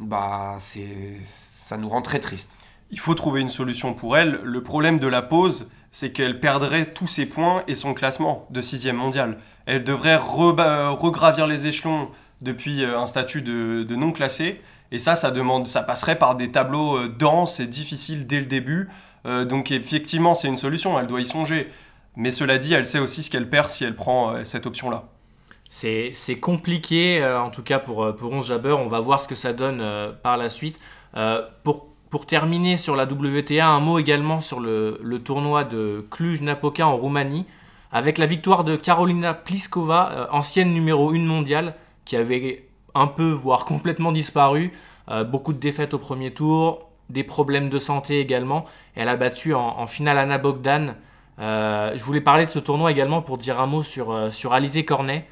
[0.00, 2.58] bah, ça nous rend très triste.
[2.90, 4.40] Il faut trouver une solution pour elle.
[4.42, 8.60] Le problème de la pause, c'est qu'elle perdrait tous ses points et son classement de
[8.60, 9.38] sixième mondial.
[9.66, 12.10] Elle devrait regravir les échelons
[12.40, 14.60] depuis euh, un statut de, non classé.
[14.94, 18.46] Et ça, ça, demande, ça passerait par des tableaux euh, denses et difficiles dès le
[18.46, 18.88] début.
[19.26, 21.68] Euh, donc effectivement, c'est une solution, elle doit y songer.
[22.16, 25.04] Mais cela dit, elle sait aussi ce qu'elle perd si elle prend cette option-là.
[25.68, 28.76] C'est compliqué, en tout cas pour, pour 11 Jabber.
[28.78, 29.82] On va voir ce que ça donne
[30.22, 30.78] par la suite.
[31.12, 37.46] pour terminer sur la WTA, un mot également sur le, tournoi de Cluj-Napoca en Roumanie,
[37.94, 43.30] avec la victoire de Carolina Pliskova, euh, ancienne numéro 1 mondiale, qui avait un peu,
[43.30, 44.72] voire complètement disparu.
[45.10, 48.64] Euh, beaucoup de défaites au premier tour, des problèmes de santé également.
[48.94, 50.96] Elle a battu en, finale Anna Bogdan.
[51.38, 54.84] Euh, je voulais parler de ce tournoi également pour dire un mot sur, sur Alizé
[54.84, 55.26] Cornet,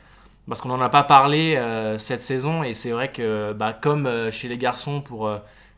[0.49, 1.59] parce qu'on n'en a pas parlé
[1.99, 5.31] cette saison, et c'est vrai que bah, comme chez les garçons pour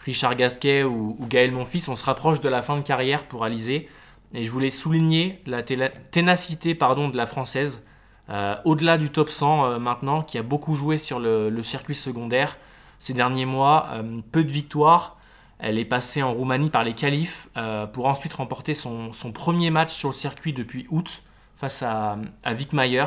[0.05, 3.89] Richard Gasquet ou, Gaël Monfils, on se rapproche de la fin de carrière pour Alizé.
[4.35, 7.83] Et je voulais souligner la ténacité pardon, de la française,
[8.31, 12.57] euh, au-delà du top 100 euh, maintenant, qui a beaucoup joué sur le, circuit secondaire
[12.99, 13.89] ces derniers mois.
[13.93, 15.17] Euh, peu de victoires.
[15.59, 17.49] Elle est passée en Roumanie par les qualifs
[17.93, 21.23] pour ensuite remporter son, premier match sur le circuit depuis août
[21.57, 23.05] face à, à Wickmayer.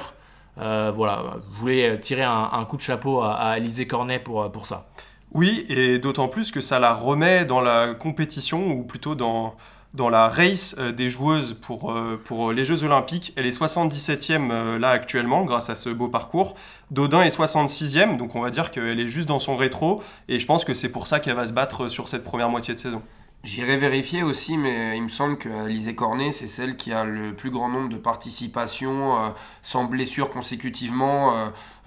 [0.55, 4.88] voilà, je voulais tirer un, coup de chapeau à, à Cornet pour, pour ça.
[5.34, 9.55] Oui, et d'autant plus que ça la remet dans la compétition, ou plutôt dans,
[9.97, 13.33] dans la race euh, des joueuses pour, euh, pour les Jeux Olympiques.
[13.35, 16.55] Elle est 77e euh, là actuellement grâce à ce beau parcours.
[16.91, 20.45] Dodin est 66e, donc on va dire qu'elle est juste dans son rétro, et je
[20.45, 23.01] pense que c'est pour ça qu'elle va se battre sur cette première moitié de saison.
[23.43, 27.33] J'irai vérifier aussi, mais il me semble que Lisée Cornet, c'est celle qui a le
[27.33, 29.15] plus grand nombre de participations
[29.61, 31.33] sans blessure consécutivement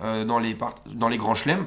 [0.00, 0.56] dans, les
[0.94, 1.66] dans les grands chelems.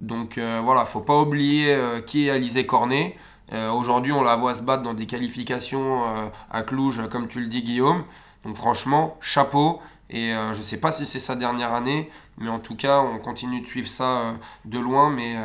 [0.00, 3.16] Donc euh, voilà, faut pas oublier euh, qui est Alizé Cornet.
[3.52, 6.02] Euh, aujourd'hui, on la voit se battre dans des qualifications
[6.50, 8.04] à Cluj, comme tu le dis, Guillaume.
[8.44, 9.80] Donc franchement, chapeau.
[10.12, 13.18] Et je ne sais pas si c'est sa dernière année, mais en tout cas, on
[13.20, 14.34] continue de suivre ça
[14.64, 15.36] de loin, mais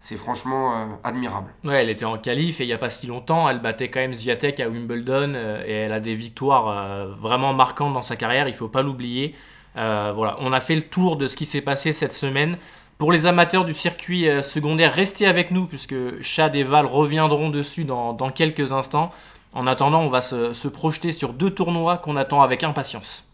[0.00, 1.52] c'est franchement admirable.
[1.62, 4.00] Ouais, elle était en qualif et il n'y a pas si longtemps, elle battait quand
[4.00, 5.34] même Zviatek à Wimbledon
[5.66, 9.34] et elle a des victoires vraiment marquantes dans sa carrière, il ne faut pas l'oublier.
[9.74, 12.56] voilà, on a fait le tour de ce qui s'est passé cette semaine.
[13.04, 17.50] Pour les amateurs du circuit euh, secondaire, restez avec nous puisque Chad et Val reviendront
[17.50, 19.10] dessus dans, quelques instants.
[19.52, 23.28] En attendant, on va se, projeter sur deux tournois qu'on attend avec impatience.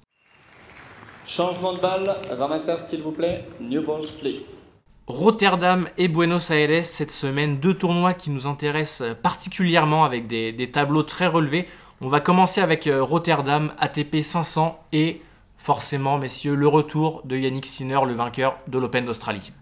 [1.25, 4.65] Changement de balle, ramasseur s'il vous plaît, new balls please.
[5.07, 10.73] Rotterdam et Buenos Aires cette semaine, deux tournois qui nous intéressent particulièrement avec des, des
[10.73, 11.69] tableaux très relevés.
[12.01, 15.23] On va commencer avec euh, Rotterdam, ATP 500 et
[15.59, 19.53] forcément, messieurs, le retour de Yannick Sinner, le vainqueur de l'Open d'Australie.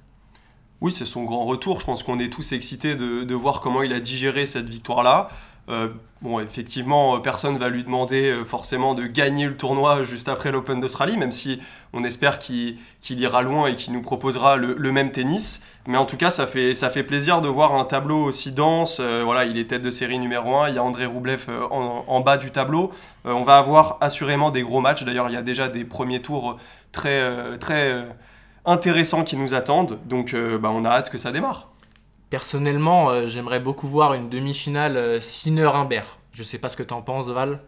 [0.81, 1.81] Oui, c'est son grand retour.
[1.81, 5.29] Je pense qu'on est tous excités de, voir comment il a digéré cette victoire-là.
[5.69, 5.89] Euh,
[6.23, 10.51] bon, effectivement, personne ne va lui demander euh, forcément de gagner le tournoi juste après
[10.51, 11.61] l'Open d'Australie, même si
[11.93, 12.79] on espère qu'il
[13.11, 15.61] ira loin et qu'il nous proposera le, même tennis.
[15.87, 18.99] Mais en tout cas, ça fait, ça fait plaisir de voir un tableau aussi dense.
[19.01, 22.05] Euh, voilà, il est tête de série numéro 1, il y a André Roublev en,
[22.07, 22.93] en, bas du tableau.
[23.25, 25.03] on va avoir assurément des gros matchs.
[25.03, 26.57] D'ailleurs, il y a déjà des premiers tours
[26.93, 28.07] très, très
[28.69, 29.99] intéressants qui nous attendent.
[30.07, 31.69] Donc, bah, on a hâte que ça démarre.
[32.31, 36.19] Personnellement, euh, j'aimerais beaucoup voir une demi-finale euh, Sinner-Humbert.
[36.33, 37.63] Je sais pas ce que tu en penses, Val.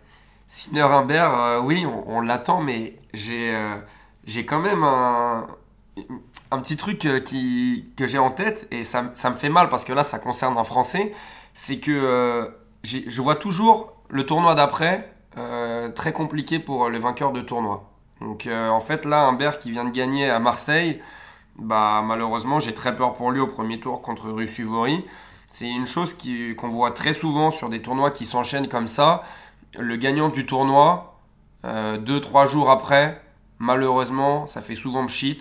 [0.48, 3.57] Sinner-Humbert, euh, oui, on, l'attend, mais j'ai
[4.26, 5.46] j'ai quand même un,
[6.51, 9.84] un petit truc qui, que j'ai en tête, et ça, ça, me fait mal parce
[9.84, 11.12] que là, ça concerne un Français.
[11.55, 12.53] C'est que
[12.84, 15.14] je vois toujours le tournoi d'après
[15.94, 17.89] très compliqué pour le vainqueur de tournoi.
[18.21, 21.01] Donc en fait, là, Humbert qui vient de gagner à Marseille
[21.59, 25.05] bah, malheureusement, j'ai très peur pour lui au premier tour contre Ruffuvori.
[25.47, 26.16] C'est une chose
[26.59, 29.23] qu'on voit très souvent sur des tournois qui s'enchaînent comme ça.
[29.79, 31.07] Le gagnant du tournoi
[31.64, 33.23] Euh, deux, trois jours après,
[33.59, 35.39] malheureusement, ça fait souvent pchit.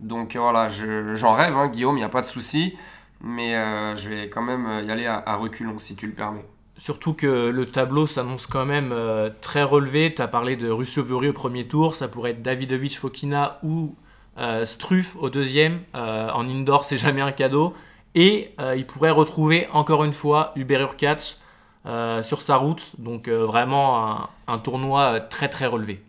[0.00, 2.76] Donc voilà, je- j'en rêve, hein, Guillaume, il n'y a pas de souci.
[3.20, 6.46] Mais euh, je vais quand même y aller à reculons, si tu le permets.
[6.76, 10.14] Surtout que le tableau s'annonce quand même euh, très relevé.
[10.14, 13.94] Tu as parlé de Russo-Vuri au premier tour, ça pourrait être Davidovic Fokina ou
[14.38, 15.80] euh, Struff au deuxième.
[15.94, 17.74] Euh, en indoor, c'est jamais un cadeau.
[18.14, 21.36] Et il pourrait retrouver encore une fois Uber Urkac
[21.84, 22.90] sur sa route.
[22.98, 26.02] Donc vraiment un, tournoi très très relevé.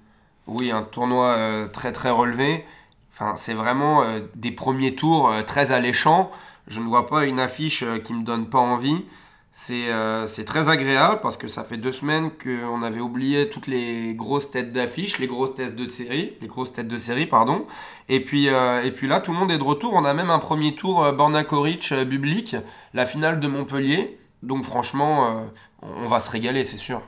[0.47, 2.66] Oui, un tournoi très très relevé.
[3.36, 4.03] C'est vraiment
[4.34, 6.32] des premiers tours très alléchants.
[6.66, 9.05] Je ne vois pas une affiche qui me donne pas envie.
[9.54, 13.68] C'est euh, c'est très agréable parce que ça fait deux semaines qu'on avait oublié toutes
[13.68, 17.66] les grosses têtes d'affiche, les grosses têtes de série, les grosses têtes de série, pardon.
[18.08, 19.93] Et puis, euh, là, tout le monde est de retour.
[19.93, 22.62] On a même un premier tour euh, Borna euh,
[22.93, 24.18] la finale de Montpellier.
[24.41, 25.52] Donc franchement,
[25.84, 27.04] on va se régaler, c'est sûr.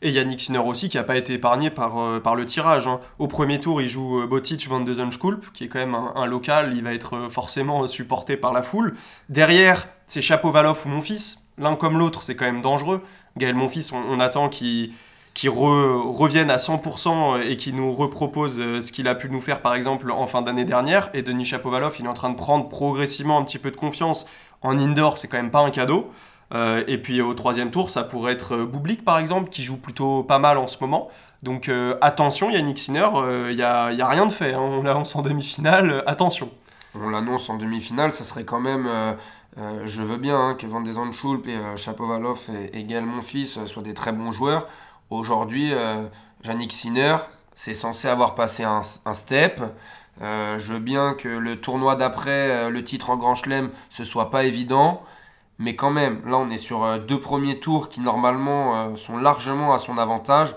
[0.00, 2.88] Et Yannick Sinner aussi, qui n'a pas été épargné par, le tirage.
[2.88, 3.00] hein.
[3.18, 6.72] Au premier tour, il joue Botic van de Zonskulp, qui est quand même un, local.
[6.74, 8.94] Il va être forcément supporté par la foule.
[9.28, 11.45] Derrière, c'est Chapovalov ou Monfils.
[11.58, 13.02] L'un comme l'autre, c'est quand même dangereux.
[13.36, 14.92] Gaël Monfils, on, on attend qu'il
[15.34, 19.42] qu'il re- revienne à 100% et qu'il nous repropose euh, ce qu'il a pu nous
[19.42, 21.10] faire, par exemple, en fin d'année dernière.
[21.12, 24.24] Et Denis Chapovalov, il est en train de prendre progressivement un petit peu de confiance.
[24.62, 26.10] En indoor, c'est quand même pas un cadeau.
[26.54, 29.76] Euh, et puis au troisième tour, ça pourrait être euh, Bublik par exemple, qui joue
[29.76, 31.08] plutôt pas mal en ce moment.
[31.42, 33.08] Donc euh, attention, Yannick Sinner,
[33.50, 34.54] il n'y a, y a rien de fait.
[34.54, 34.60] hein.
[34.60, 36.48] On lance en demi-finale, euh, attention.
[36.94, 38.88] on l'annonce en demi-finale, ça serait quand même.
[39.58, 43.94] Euh, je veux bien que Van de et euh, Chapovalov et, Gaël Monfils soient des
[43.94, 44.66] très bons joueurs.
[45.08, 46.06] Aujourd'hui, euh,
[46.44, 47.16] Yannick Sinner,
[47.54, 49.62] c'est censé avoir passé un, un step.
[50.20, 54.30] Euh, je veux bien que le tournoi d'après, le titre en Grand Chelem, ce soit
[54.30, 55.02] pas évident.
[55.58, 59.78] Mais quand même, là, on est sur deux premiers tours qui, normalement, sont largement à
[59.78, 60.54] son avantage.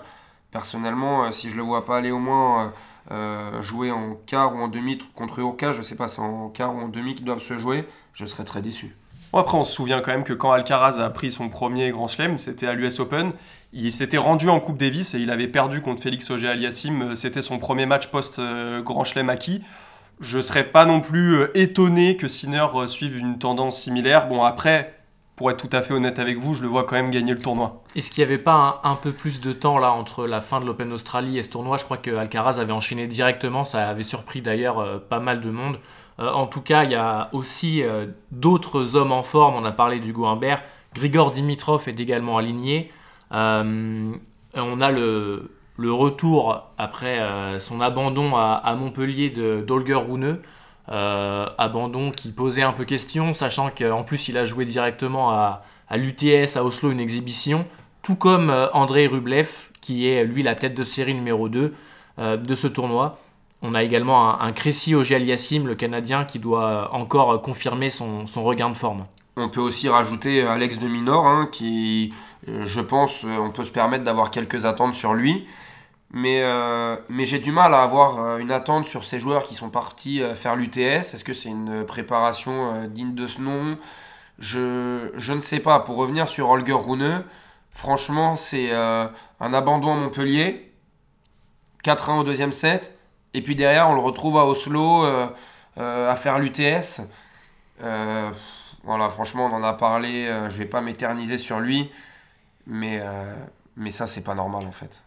[0.50, 2.74] Personnellement, si je le vois pas aller au moins
[3.10, 6.48] euh, euh, jouer en quart ou en demi contre Urka, je sais pas, c'est en
[6.48, 8.96] quart ou en demi qu'ils doivent se jouer, je serais très déçu.
[9.32, 12.08] Bon, après, on se souvient quand même que quand Alcaraz a pris son premier Grand
[12.08, 13.32] Chelem, c'était à l'US Open.
[13.72, 17.14] Il s'était rendu en Coupe Davis et il avait perdu contre Félix Auger-Aliassime.
[17.14, 19.62] C'était son premier match post-Grand Chelem acquis.
[20.20, 24.28] Je serais pas non plus euh, étonné que Sinner euh, suive une tendance similaire.
[24.28, 24.99] Bon, après,
[25.40, 27.40] pour être tout à fait honnête avec vous, je le vois quand même gagner le
[27.40, 27.82] tournoi.
[27.96, 30.66] Est-ce qu'il n'y avait pas un, peu plus de temps là entre la fin de
[30.66, 31.78] l'Open d'Australie et ce tournoi?
[31.78, 35.48] Je crois que Alcaraz avait enchaîné directement, ça avait surpris d'ailleurs euh, pas mal de
[35.48, 35.78] monde.
[36.18, 39.54] Euh, en tout cas, il y a aussi euh, d'autres hommes en forme.
[39.54, 40.60] On a parlé d'Hugo Humbert.
[40.92, 42.92] Grigor Dimitrov est également aligné.
[43.30, 44.20] On
[44.52, 47.18] a le, retour après
[47.60, 50.38] son abandon à, Montpellier de d'Holger Rune.
[50.92, 55.62] Euh, abandon qui posait un peu question, sachant qu'en plus il a joué directement à,
[55.92, 57.64] l'UTS à Oslo une exhibition,
[58.02, 61.74] tout comme euh, André Rublev, qui est lui la tête de série numéro 2
[62.18, 63.18] euh, de ce tournoi.
[63.62, 68.70] On a également un, un Crécy Auger-Aliassime, le Canadien, qui doit encore confirmer son, regain
[68.70, 69.04] de forme.
[69.36, 72.12] On peut aussi rajouter Alex de Minor, hein, qui,
[72.48, 75.46] je pense, on peut se permettre d'avoir quelques attentes sur lui.
[76.12, 79.54] Mais, euh, mais j'ai du mal à avoir euh, une attente sur ces joueurs qui
[79.54, 80.78] sont partis euh, faire l'UTS.
[80.78, 83.78] Est-ce que c'est une préparation digne de ce nom?
[84.38, 85.78] Je, je ne sais pas.
[85.80, 87.24] Pour revenir sur Holger Rune,
[87.70, 90.72] franchement, c'est un abandon à Montpellier,
[91.84, 92.96] 4-1 au deuxième set,
[93.34, 95.04] et puis derrière, on le retrouve à Oslo
[95.76, 97.02] à faire l'UTS.
[97.78, 100.26] Voilà, franchement, on en a parlé.
[100.48, 101.90] je vais pas m'éterniser sur lui,
[102.66, 103.02] mais,
[103.76, 105.02] mais ça, c'est pas normal en fait.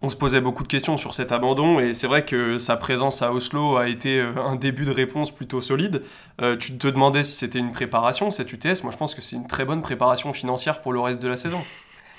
[0.00, 3.20] On se posait beaucoup de questions sur cet abandon et c'est vrai que sa présence
[3.20, 6.04] à Oslo a été euh, un début de réponse plutôt solide.
[6.40, 8.84] Euh, tu te demandais si c'était une préparation, cette UTS.
[8.84, 11.36] Moi, je pense que c'est une très bonne préparation financière pour le reste de la
[11.36, 11.60] saison.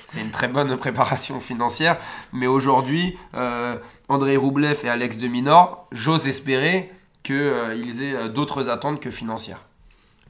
[0.08, 1.96] C'est une très bonne préparation financière,
[2.34, 3.78] mais aujourd'hui, euh,
[4.10, 6.92] André Roublev et Alex de Minor, j'ose espérer
[7.24, 9.62] qu'ils aient euh, d'autres attentes que financières.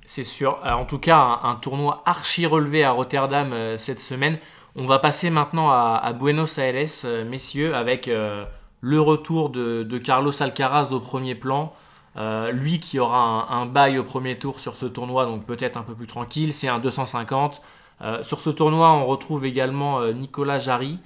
[0.06, 0.60] C'est sûr.
[0.66, 4.38] Euh, En tout cas, un, un tournoi archi relevé à Rotterdam euh, cette semaine.
[4.76, 8.46] On va passer maintenant à, Buenos Aires, euh, messieurs, avec euh,
[8.82, 11.74] le retour de, Carlos Alcaraz au premier plan.
[12.18, 15.84] Euh, lui qui aura un, bail au premier tour sur ce tournoi, donc peut-être un
[15.84, 17.62] peu plus tranquille, c'est un 250.
[18.02, 21.00] Euh, sur ce tournoi, on retrouve également Nicolas Jarry,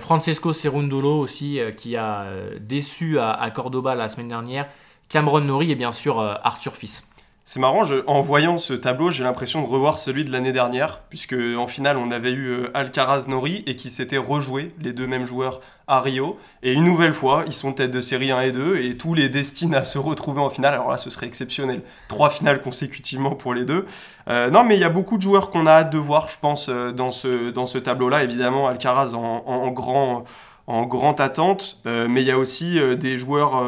[0.00, 2.26] Francesco Cerundolo aussi, qui a
[2.58, 4.66] déçu à, Cordoba la semaine dernière,
[5.10, 7.06] Cameron Norrie et bien sûr Arthur Fils.
[7.46, 11.34] C'est marrant, en voyant ce tableau, j'ai l'impression de revoir celui de l'année dernière, puisque
[11.58, 15.26] en finale, on avait eu euh, Alcaraz Nori et qui s'étaient rejoués, les deux mêmes
[15.26, 16.38] joueurs, à Rio.
[16.62, 19.28] Et une nouvelle fois, ils sont tête de série 1 et 2, et tous les
[19.28, 20.72] destinent à se retrouver en finale.
[20.72, 21.82] Alors là, ce serait exceptionnel.
[22.08, 23.84] Trois finales consécutivement pour les deux.
[24.28, 26.38] Euh, non, mais il y a beaucoup de joueurs qu'on a hâte de voir, je
[26.40, 28.24] pense, euh, dans ce, dans ce tableau-là.
[28.24, 30.24] Évidemment, Alcaraz en, en- grand,
[30.66, 33.62] en grande attente, mais il y a aussi des joueurs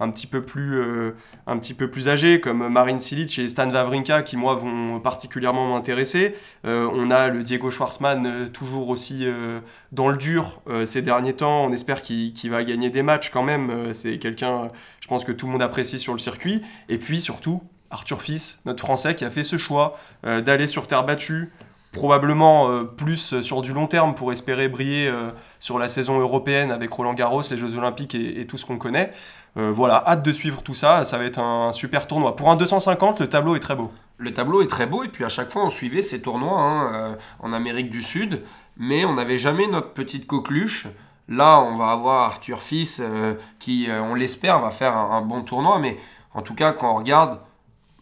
[0.00, 1.12] un, petit peu plus, euh,
[1.46, 5.74] un petit peu plus âgés comme Marin Silic et Stan Wawrinka qui moi vont particulièrement
[5.74, 6.34] m'intéresser.
[6.64, 9.60] Euh, on a le Diego Schwartzmann euh, toujours aussi euh,
[9.92, 11.64] dans le dur ces derniers temps.
[11.64, 13.94] On espère qu'il va gagner des matchs quand même.
[13.94, 14.70] C'est quelqu'un,
[15.00, 16.62] je pense que tout le monde apprécie sur le circuit.
[16.88, 21.04] Et puis surtout Arthur Fils, notre Français qui a fait ce choix d'aller sur terre
[21.04, 21.50] battue
[21.98, 26.20] probablement euh, plus euh, sur du long terme pour espérer briller euh, sur la saison
[26.20, 29.12] européenne avec Roland Garros, les Jeux Olympiques et, tout ce qu'on connaît.
[29.56, 32.36] Voilà, hâte de suivre tout ça, ça va être un, super tournoi.
[32.36, 33.90] Pour un 250, le tableau est très beau.
[34.16, 37.16] Le tableau est très beau et puis à chaque fois on suivait ces tournois hein,
[37.40, 38.44] en Amérique du Sud,
[38.76, 40.86] mais on n'avait jamais notre petite coqueluche.
[41.28, 43.02] Là, on va avoir Arthur Fils
[43.58, 45.96] qui, on l'espère, va faire un bon tournoi, mais
[46.34, 47.40] en tout cas, quand on regarde,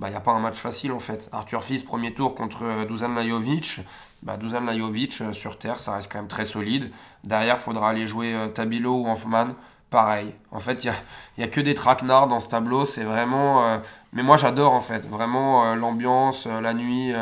[0.04, 1.28] il n'y a pas un match facile en fait.
[1.32, 3.80] Arthur Fils, premier tour contre euh, Dusan Lajovic.
[4.22, 6.90] Bah, Dusan Lajovic euh, sur terre, ça reste quand même très solide.
[7.24, 9.54] Derrière, il faudra aller jouer euh, Tabilo ou Hoffman.
[9.88, 10.34] Pareil.
[10.50, 10.92] En fait, il
[11.38, 12.84] n'y a, que des traquenards dans ce tableau.
[12.84, 13.80] C'est vraiment.
[14.12, 15.08] mais moi, j'adore en fait.
[15.08, 17.12] Vraiment l'ambiance, la nuit,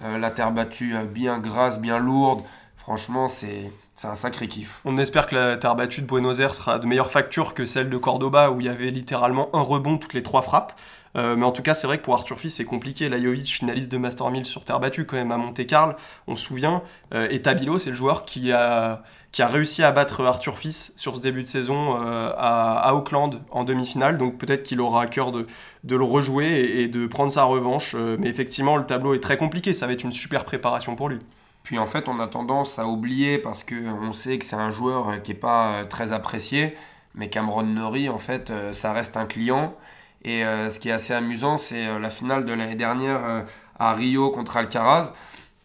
[0.00, 2.44] la terre battue bien grasse, bien lourde.
[2.76, 3.72] Franchement, c'est
[4.04, 4.80] un sacré kiff.
[4.84, 7.90] On espère que la terre battue de Buenos Aires sera de meilleure facture que celle
[7.90, 10.80] de Cordoba où il y avait littéralement un rebond toutes les trois frappes.
[11.16, 13.08] Euh, mais en tout cas, c'est vrai que pour Arthur Fils, c'est compliqué.
[13.08, 15.94] Lajovic, finaliste de Master 1000 sur terre battue, quand même à Monte-Carlo,
[16.26, 16.82] on se souvient.
[17.14, 20.92] Euh, et Tabilo, c'est le joueur qui a, qui a réussi à battre Arthur Fils
[20.96, 24.16] sur ce début de saison euh, à, Auckland en demi-finale.
[24.16, 25.46] Donc peut-être qu'il aura à cœur de,
[25.84, 27.94] de le rejouer et, de prendre sa revanche.
[27.94, 29.72] Mais effectivement, le tableau est très compliqué.
[29.72, 31.18] Ça va être une super préparation pour lui.
[31.62, 34.70] Puis en fait, on a tendance à oublier parce que on sait que c'est un
[34.70, 36.74] joueur qui n'est pas très apprécié,
[37.14, 39.76] mais Cameron Norrie, en fait, ça reste un client.
[40.24, 43.42] Et euh, ce qui est assez amusant, c'est euh, la finale de l'année dernière euh,
[43.78, 45.12] à Rio contre Alcaraz.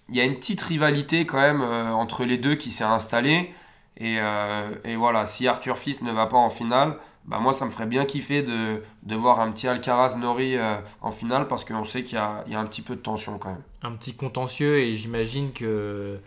[0.10, 3.54] Il y a une petite rivalité quand même entre les deux qui s'est installée.
[3.98, 4.16] Et,
[4.96, 8.06] voilà, si Arthur Fils ne va pas en finale, bah moi ça me ferait bien
[8.06, 12.18] kiffer de, de voir un petit Alcaraz Norrie euh, en finale parce qu'on sait qu'il
[12.18, 13.64] y y a un petit peu de tension quand même.
[13.84, 16.20] un petit contentieux et j'imagine que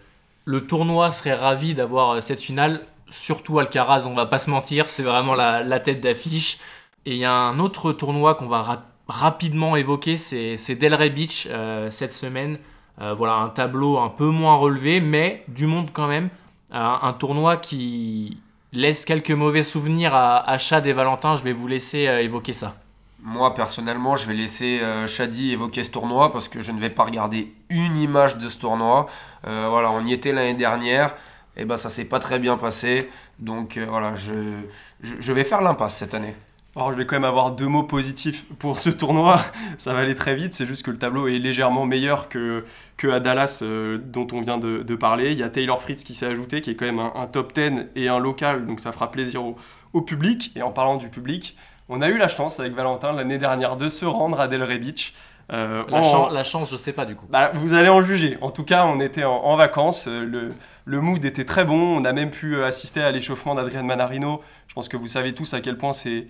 [0.45, 2.83] le tournoi serait ravi d'avoir cette finale.
[3.09, 6.59] Surtout Alcaraz, on va pas se mentir, c'est vraiment la tête d'affiche.
[7.07, 11.49] Et il y a un autre tournoi qu'on va rap- rapidement évoquer, c'est Delray Beach
[11.51, 12.59] euh, cette semaine.
[13.01, 16.29] Euh, voilà, un tableau un peu moins relevé, mais du monde quand même.
[16.75, 18.39] Euh, un tournoi qui
[18.73, 21.37] laisse quelques mauvais souvenirs à, Chad et Valentin.
[21.37, 22.75] Je vais vous laisser évoquer ça.
[23.23, 27.05] Moi, personnellement, je vais laisser euh, évoquer ce tournoi parce que je ne vais pas
[27.05, 29.07] regarder une image de ce tournoi.
[29.43, 31.15] Voilà, on y était l'année dernière.
[31.57, 33.09] Et ben, ça s'est pas très bien passé.
[33.39, 34.61] Donc voilà, je,
[35.03, 36.37] je vais faire l'impasse cette année.
[36.77, 39.41] Alors, je vais quand même avoir deux mots positifs pour ce tournoi.
[39.77, 40.55] Ça va aller très vite.
[40.55, 42.65] C'est juste que le tableau est légèrement meilleur que,
[42.97, 45.33] que à Dallas, euh, dont on vient de, de parler.
[45.33, 47.53] Il y a Taylor Fritz qui s'est ajouté, qui est quand même un, un top
[47.55, 48.67] 10 et un local.
[48.67, 49.57] Donc, ça fera plaisir au,
[49.95, 50.53] au public.
[50.55, 51.57] Et en parlant du public,
[51.89, 55.13] on a eu la chance avec Valentin l'année dernière de se rendre à Delray Beach.
[55.53, 57.27] euh, La, en- chan- la chance, je sais pas du coup.
[57.31, 58.39] bah, vous allez en juger.
[58.43, 60.07] En tout cas, on était en, en vacances.
[60.07, 60.51] Le,
[60.85, 61.99] le mood était très bon.
[62.01, 64.41] On a même pu euh, assister à l'échauffement d'Adrien Manarino.
[64.69, 66.29] Je pense que vous savez tous à quel point c'est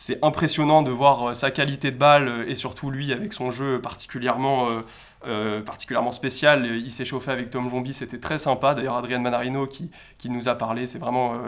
[0.00, 3.50] c'est impressionnant de voir euh, sa qualité de balle euh, et surtout lui avec son
[3.50, 4.80] jeu particulièrement euh,
[5.26, 6.64] euh, particulièrement spécial.
[6.66, 8.74] Il s'est chauffé avec Tom Jombi, c'était très sympa.
[8.74, 11.38] D'ailleurs, Adrien Manarino qui, qui nous a parlé, c'est vraiment euh,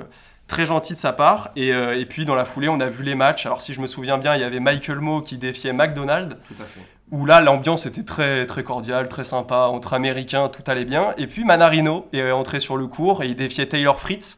[0.48, 1.53] très gentil de sa part.
[1.55, 3.46] Et, et puis dans la foulée, on a vu les matchs.
[3.46, 6.61] Alors si je me souviens bien, il y avait Michael Moe qui défiait McDonald Tout
[6.61, 6.80] à fait.
[7.12, 11.14] où là l'ambiance était très très cordiale, très sympa, entre américains, tout allait bien.
[11.18, 14.36] Et puis Manarino est entré sur le cours et il défiait Taylor Fritz.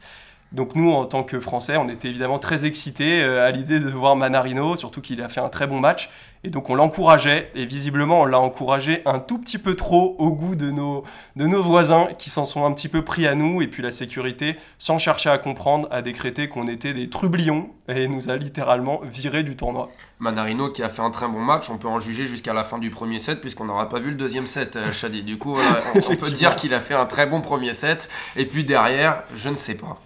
[0.53, 3.89] Donc nous, en tant que Français, on était évidemment très excités euh, à l'idée de
[3.89, 6.11] voir Manarino, surtout qu'il a fait un très bon match.
[6.45, 10.31] Et donc on l'encourageait, et visiblement on l'a encouragé un tout petit peu trop au
[10.31, 11.05] goût de nos,
[11.37, 13.61] de nos voisins qui s'en sont un petit peu pris à nous.
[13.61, 18.07] Et puis la sécurité, sans chercher à comprendre, a décrété qu'on était des trublions et
[18.09, 19.89] nous a littéralement viré du tournoi.
[20.19, 22.77] Manarino qui a fait un très bon match, on peut en juger jusqu'à la fin
[22.77, 25.23] du premier set puisqu'on n'aura pas vu le deuxième set, euh, Shadi.
[25.23, 28.09] Du coup, voilà, on- on, peut dire qu'il a fait un très bon premier set.
[28.35, 29.97] Et puis derrière, je ne sais pas.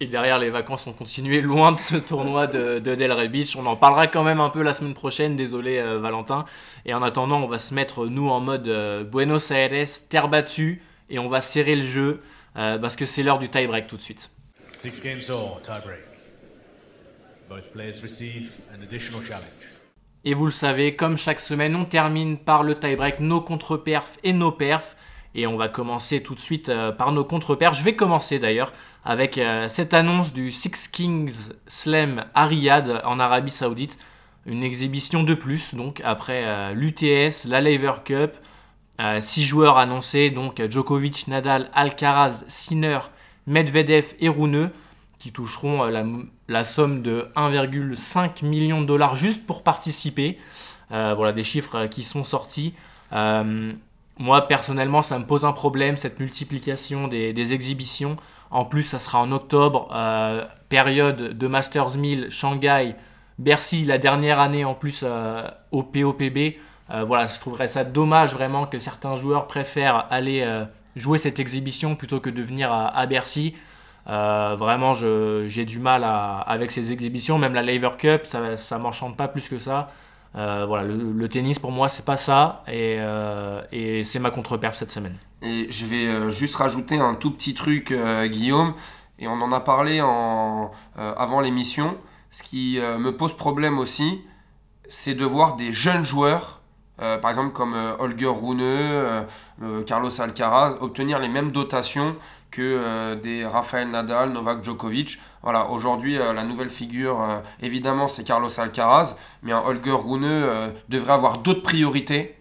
[0.00, 3.56] Et derrière, les vacances ont continué loin de ce tournoi de, de Delray Beach.
[3.56, 6.44] On en parlera quand même un peu la semaine prochaine, désolé euh, Valentin.
[6.86, 10.82] Et en attendant, on va se mettre nous en mode euh, Buenos Aires, terre battue,
[11.10, 12.22] et on va serrer le jeu
[12.56, 14.30] euh, parce que c'est l'heure du tie-break tout de suite.
[14.62, 16.04] Six games all, tie break.
[17.48, 19.74] Both players receive an additional challenge.
[20.24, 24.32] Et vous le savez, comme chaque semaine, on termine par le tie-break, nos contre-perfs et
[24.32, 24.94] nos perfs.
[25.34, 27.78] Et on va commencer tout de suite par nos contre-perfs.
[27.78, 28.72] Je vais commencer d'ailleurs
[29.04, 32.48] avec euh, cette annonce du Six Kings Slam à
[33.04, 33.98] en Arabie Saoudite.
[34.46, 38.32] Une exhibition de plus, donc après euh, l'UTS, la Lever Cup.
[39.00, 42.98] Euh, six joueurs annoncés, donc Djokovic, Nadal, Alcaraz, Sinner,
[43.46, 44.70] Medvedev et Runeux.
[45.20, 46.04] qui toucheront la,
[46.48, 50.38] la somme de 1,5 million de dollars juste pour participer.
[50.90, 52.74] voilà des chiffres qui sont sortis.
[53.12, 58.16] moi personnellement, ça me pose un problème cette multiplication des, des exhibitions.
[58.50, 59.88] En plus, ça sera en octobre,
[60.68, 62.94] période de Masters 1000, Shanghai,
[63.38, 65.04] Bercy, la dernière année en plus
[65.70, 66.56] au POPB.
[67.06, 70.44] voilà, je trouverais ça dommage vraiment que certains joueurs préfèrent aller
[70.98, 73.54] jouer cette exhibition plutôt que de venir à, Bercy.
[74.08, 77.38] Euh, vraiment, j'ai du mal avec ces exhibitions.
[77.38, 79.90] Même la Lever Cup, ça, ne m'enchante pas plus que ça.
[80.36, 82.62] Euh, voilà, le, tennis pour moi, c'est pas ça.
[82.68, 85.16] Et, euh, et c'est ma contre-perf cette semaine.
[85.42, 88.74] Et je vais juste rajouter un tout petit truc, Guillaume.
[89.18, 91.96] Et on en a parlé en, avant l'émission.
[92.30, 94.22] Ce qui me pose problème aussi,
[94.88, 96.58] c'est de voir des jeunes joueurs
[97.00, 99.24] euh, par exemple comme euh, Holger Rune, euh,
[99.86, 102.16] Carlos Alcaraz, obtenir les mêmes dotations
[102.50, 105.18] que des Rafael Nadal, Novak Djokovic.
[105.42, 107.20] Voilà, aujourd'hui, la nouvelle figure,
[107.60, 112.37] évidemment, c'est Carlos Alcaraz, mais Holger Rune devrait avoir d'autres priorités.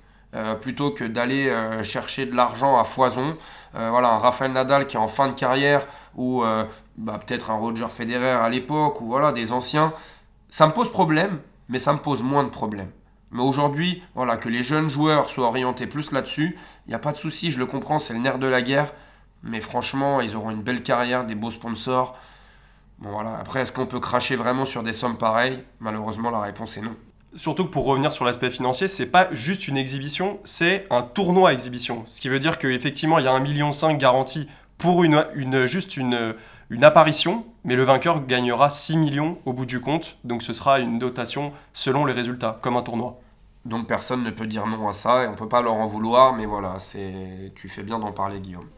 [0.61, 1.51] Plutôt que d'aller
[1.83, 3.37] chercher de l'argent à foison.
[3.73, 5.85] voilà, un Rafael Nadal qui est en fin de carrière,
[6.15, 6.43] ou
[6.97, 9.93] bah, peut-être un Roger Federer à l'époque, ou voilà, des anciens.
[10.49, 12.91] Ça me pose problème, mais ça me pose moins de problèmes.
[13.31, 17.11] Mais aujourd'hui, voilà, que les jeunes joueurs soient orientés plus là-dessus, il n'y a pas
[17.11, 18.93] de souci, je le comprends, c'est le nerf de la guerre.
[19.43, 22.17] Mais franchement, ils auront une belle carrière, des beaux sponsors.
[22.99, 25.63] Bon voilà, après, est-ce qu'on peut cracher vraiment sur des sommes pareilles?
[25.79, 26.95] Malheureusement, la réponse est non.
[27.35, 31.53] Surtout que pour revenir sur l'aspect financier, c'est pas juste une exhibition, c'est un tournoi
[31.53, 32.03] exhibition.
[32.05, 34.47] Ce qui veut dire qu'effectivement, il y a 1,5 million garanti
[34.77, 36.35] pour une, juste une,
[36.69, 40.79] une apparition, mais le vainqueur gagnera 6 millions au bout du compte, donc ce sera
[40.79, 43.19] une dotation selon les résultats, comme un tournoi.
[43.65, 46.33] Donc personne ne peut dire non à ça et on peut pas leur en vouloir,
[46.33, 48.69] mais voilà, c'est tu fais bien d'en parler Guillaume.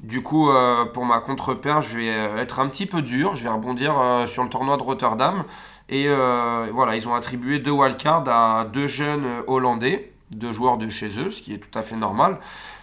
[0.00, 2.06] Du coup, euh, pour ma contre-paire, je vais
[2.40, 5.42] être un petit peu dur, je vais rebondir euh, sur le tournoi de Rotterdam.
[5.88, 11.18] Et voilà, ils ont attribué deux wildcards à deux jeunes Hollandais, deux joueurs de chez
[11.18, 12.38] eux, ce qui est tout à fait normal.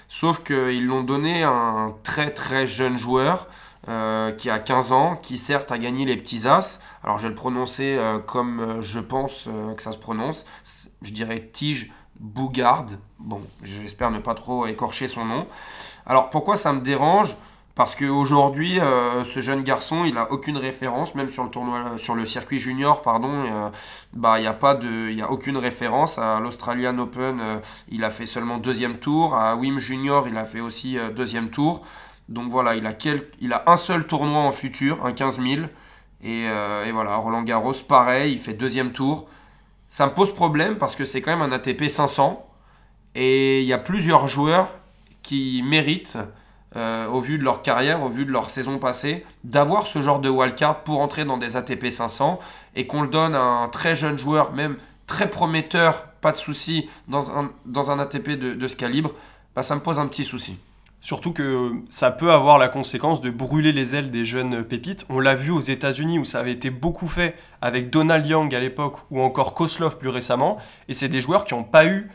[0.08, 3.48] Sauf qu'ils l'ont donné à un très très jeune joueur
[3.88, 6.80] euh, qui a 15 ans, qui certes a gagné les petits as.
[7.04, 10.46] Alors je vais le prononcer euh, comme euh, je pense que ça se prononce.
[11.02, 12.86] Je dirais Tige Bougard.
[13.20, 15.48] Bon, j'espère ne pas trop écorcher son nom.
[16.08, 17.36] Alors pourquoi ça me dérange?
[17.76, 18.80] Parce qu'aujourd'hui,
[19.26, 23.02] ce jeune garçon, il n'a aucune référence, même sur le tournoi, sur le circuit junior,
[23.02, 23.72] pardon,
[24.14, 27.42] bah il n'y a pas de, a aucune référence à l'Australian Open.
[27.90, 31.86] il a fait seulement deuxième tour, à Wim Junior, il a fait aussi deuxième tour.
[32.30, 32.94] Donc voilà, il a,
[33.40, 35.68] il a un seul tournoi en futur, un 15 000.
[36.24, 39.28] Euh, et, voilà, Roland Garros, pareil, il fait deuxième tour.
[39.88, 42.48] Ça me pose problème parce que c'est quand même un ATP 500.
[43.14, 44.70] Et il y a plusieurs joueurs
[45.22, 46.18] qui méritent,
[46.76, 50.20] euh, au vu de leur carrière, au vu de leur saison passée, d'avoir ce genre
[50.20, 52.40] de wildcard pour entrer dans des ATP 500
[52.76, 54.76] et qu'on le donne à un très jeune joueur, même
[55.08, 59.12] très prometteur, pas de souci, dans un, dans un ATP de, ce calibre,
[59.56, 60.58] bah, ça me pose un petit souci.
[61.00, 65.06] Surtout que ça peut avoir la conséquence de brûler les ailes des jeunes pépites.
[65.08, 68.60] On l'a vu aux États-Unis où ça avait été beaucoup fait avec Donald Young à
[68.60, 70.58] l'époque ou encore Koslov plus récemment.
[70.90, 72.10] Et c'est des joueurs qui n'ont pas eu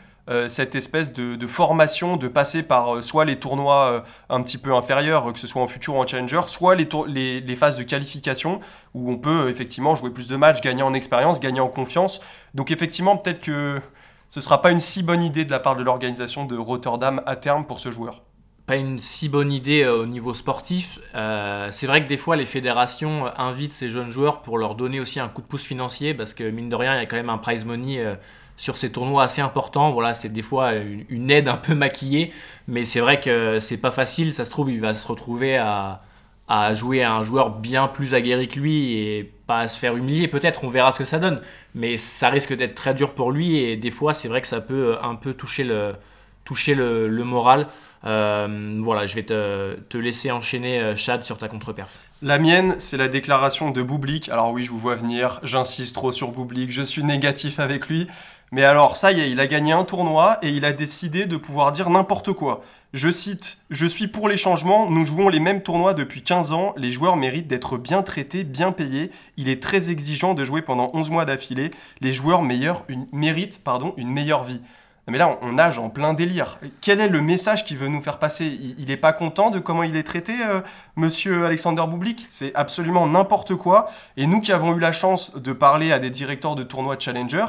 [0.47, 4.73] cette espèce de, formation de passer par euh, soit les tournois euh, un petit peu
[4.73, 8.59] inférieurs, que ce soit en futur ou en challenger, soit les, phases de qualification
[8.93, 12.21] où on peut effectivement jouer plus de matchs, gagner en expérience, gagner en confiance.
[12.53, 13.81] Donc effectivement, peut-être que
[14.29, 17.21] ce ne sera pas une si bonne idée de la part de l'organisation de Rotterdam
[17.25, 18.21] à terme pour ce joueur
[18.65, 20.99] pas une si bonne idée euh, au niveau sportif.
[21.15, 24.75] Euh, c'est vrai que des fois, les fédérations euh, invitent ces jeunes joueurs pour leur
[24.75, 27.05] donner aussi un coup de pouce financier parce que, mine de rien, il y a
[27.05, 28.01] quand même un prize money
[28.61, 29.91] sur ces tournois assez important.
[29.91, 32.31] Voilà, c'est des fois une, aide un peu maquillée,
[32.67, 34.35] mais c'est vrai que c'est pas facile.
[34.35, 35.99] Ça se trouve, il va se retrouver à,
[36.73, 40.27] jouer à un joueur bien plus aguerri que lui et pas à se faire humilier.
[40.27, 41.41] Peut-être, on verra ce que ça donne,
[41.73, 44.61] mais ça risque d'être très dur pour lui et des fois, c'est vrai que ça
[44.61, 45.95] peut un peu toucher le,
[46.45, 47.67] toucher le, moral.
[48.05, 51.89] Euh, voilà, je vais te, laisser enchaîner, euh, Chad, sur ta contre-perf.
[52.21, 54.29] La mienne, c'est la déclaration de Boublik.
[54.29, 58.07] Alors oui, je vous vois venir, j'insiste trop sur Boublik, je suis négatif avec lui.
[58.53, 61.37] Mais alors, ça y est, il a gagné un tournoi et il a décidé de
[61.37, 62.61] pouvoir dire n'importe quoi.
[62.91, 66.73] Je cite Je suis pour les changements, nous jouons les mêmes tournois depuis 15 ans,
[66.75, 69.09] les joueurs méritent d'être bien traités, bien payés.
[69.37, 71.71] Il est très exigeant de jouer pendant 11 mois d'affilée.
[72.01, 74.59] Les joueurs méritent pardon, une meilleure vie.
[75.07, 76.59] Mais là, on nage en plein délire.
[76.79, 78.59] Quel est le message qu'il veut nous faire passer?
[78.77, 80.61] Il n'est pas content de comment il est traité, euh,
[80.95, 83.89] monsieur Alexander Boublik C'est absolument n'importe quoi.
[84.15, 87.45] Et nous qui avons eu la chance de parler à des directeurs de tournois Challenger,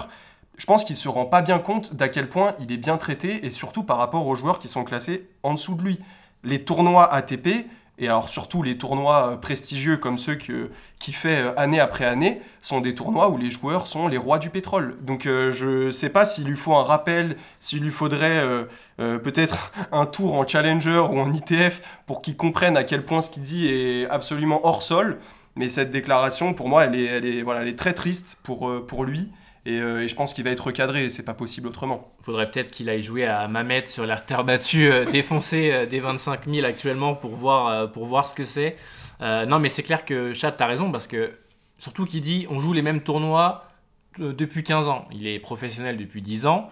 [0.59, 3.47] je pense qu'il se rend pas bien compte d'à quel point il est bien traité,
[3.47, 5.99] et surtout par rapport aux joueurs qui sont classés en dessous de lui.
[6.45, 7.67] Les tournois ATP,
[7.99, 12.05] Et alors surtout les tournois euh, prestigieux comme ceux que, qu'il fait euh, année après
[12.05, 14.97] année sont des tournois où les joueurs sont les rois du pétrole.
[15.03, 18.67] Donc euh, je ne sais pas s'il lui faut un rappel, s'il lui faudrait
[18.99, 23.31] peut-être un tour en challenger ou en ITF pour qu'il comprenne à quel point ce
[23.31, 25.19] qu'il dit est absolument hors sol.
[25.55, 28.87] Mais cette déclaration, pour moi, elle est, elle est, voilà, elle est très triste pour,
[28.87, 29.31] pour lui.
[29.69, 32.13] Euh, et, je pense qu'il va être recadré, c'est pas possible autrement.
[32.21, 35.87] Il faudrait peut-être qu'il aille jouer à Mamet sur l'air terre battue, euh, défoncé euh,
[35.87, 38.77] des 25 000 actuellement pour voir, pour voir ce que c'est.
[39.21, 41.33] non, mais c'est clair que Chad, t'as raison, parce que
[41.79, 43.69] surtout qu'il dit on joue les mêmes tournois
[44.19, 45.07] depuis 15 ans.
[45.13, 46.71] Il est professionnel depuis 10 ans.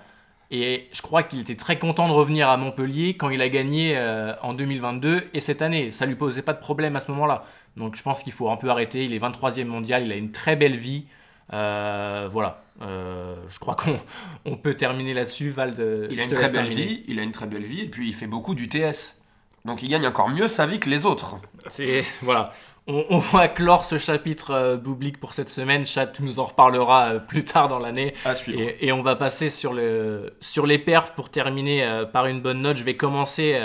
[0.52, 3.96] Et je crois qu'il était très content de revenir à Montpellier quand il a gagné
[4.42, 5.92] en 2022 et cette année.
[5.92, 7.44] Ça lui posait pas de problème à ce moment-là.
[7.76, 9.04] Donc je pense qu'il faut un peu arrêter.
[9.04, 11.06] Il est 23e mondial, il a une très belle vie.
[11.50, 12.62] Voilà.
[12.82, 14.00] Euh, je crois qu'on
[14.46, 15.74] on peut terminer là-dessus, Val.
[16.10, 17.04] il a une très belle vie.
[17.08, 19.16] Il a une très belle vie et puis il fait beaucoup du TS.
[19.64, 21.36] Donc il gagne encore mieux sa vie que les autres.
[21.68, 22.52] C'est voilà.
[22.86, 24.76] On, va clore ce chapitre euh,
[25.20, 25.86] pour cette semaine.
[25.86, 28.14] Chat, tu nous en reparlera euh, plus tard dans l'année.
[28.48, 32.40] Et, et, on va passer sur, le, sur les perfs pour terminer euh, par une
[32.40, 32.76] bonne note.
[32.76, 33.60] Je vais commencer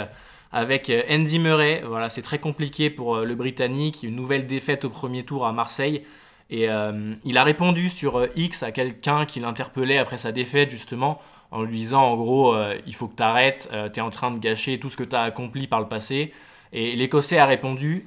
[0.51, 1.81] avec Andy Murray.
[1.85, 4.03] Voilà, c'est très compliqué pour le Britannique.
[4.03, 6.03] Une nouvelle défaite au premier tour à Marseille.
[6.49, 10.69] Et euh, il a répondu sur euh, X à quelqu'un qui l'interpellait après sa défaite,
[10.69, 11.19] justement,
[11.51, 14.31] en lui disant en gros, euh, il faut que tu arrêtes, tu es en train
[14.31, 16.33] de gâcher tout ce que tu as accompli par le passé.
[16.73, 18.05] Et l'Écossais a répondu,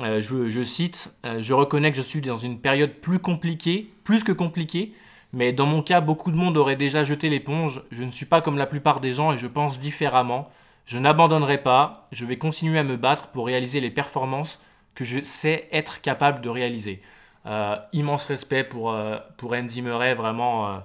[0.00, 4.32] je, je, cite, Je reconnais que je suis dans une période plus compliquée, plus que
[4.32, 4.92] compliquée,
[5.32, 7.82] mais dans mon cas, beaucoup de monde aurait déjà jeté l'éponge.
[7.90, 10.48] Je ne suis pas comme la plupart des gens et je pense différemment.
[10.84, 14.60] Je n'abandonnerai pas, je vais continuer à me battre pour réaliser les performances
[14.94, 17.02] que je sais être capable de réaliser.
[17.46, 20.68] Euh, immense respect pour, euh, pour Andy Murray, vraiment.
[20.68, 20.78] Euh,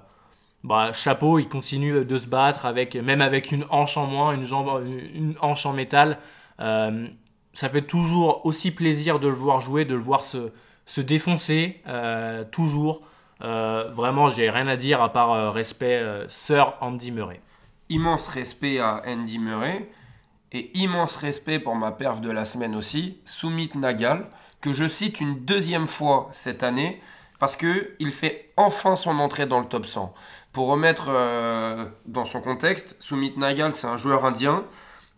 [0.62, 4.44] bah, chapeau, il continue de se battre, avec, même avec une hanche en moins, une,
[4.44, 6.18] jambe, une hanche en métal.
[6.58, 10.52] ça fait toujours aussi plaisir de le voir jouer, de le voir se,
[10.86, 11.82] se défoncer,
[12.52, 13.02] toujours.
[13.40, 17.40] vraiment, j'ai rien à dire à part respect, Sir Andy Murray.
[17.88, 19.90] Immense respect à Andy Murray
[20.52, 24.28] et immense respect pour ma perf de la semaine aussi, Sumit Nagal
[24.62, 27.00] que je cite une deuxième fois cette année
[27.38, 30.14] parce qu'il fait enfin son entrée dans le top 100.
[30.52, 34.64] Pour remettre euh, dans son contexte, Sumit Nagal, c'est un joueur indien.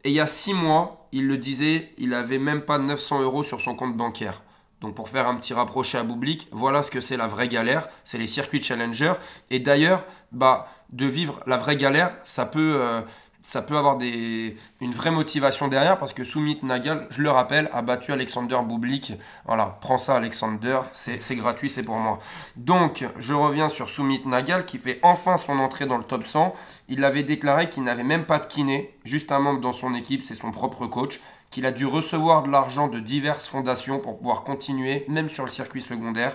[0.05, 3.42] Et il y a six mois, il le disait, il avait même pas 900 euros
[3.42, 4.42] sur son compte bancaire.
[4.80, 7.88] Donc pour faire un petit rapproché à Bublik, voilà ce que c'est la vraie galère,
[8.05, 9.12] c'est les circuits challenger.
[9.51, 13.01] Et d'ailleurs, bah, de vivre la vraie galère, ça peut, euh,
[13.45, 17.68] ça peut avoir des, une vraie motivation derrière parce que Sumit Nagal, je le rappelle,
[17.74, 19.12] a battu Alexander Bublik.
[19.45, 22.18] Voilà, prends ça Alexander, c'est gratuit, c'est pour moi.
[22.57, 26.55] Donc, je reviens sur Sumit Nagal qui fait enfin son entrée dans le top 100.
[26.88, 30.22] Il avait déclaré qu'il n'avait même pas de kiné, juste un membre dans son équipe,
[30.22, 31.20] c'est son propre coach,
[31.51, 35.51] qu'il a dû recevoir de l'argent de diverses fondations pour pouvoir continuer, même sur le
[35.51, 36.34] circuit secondaire.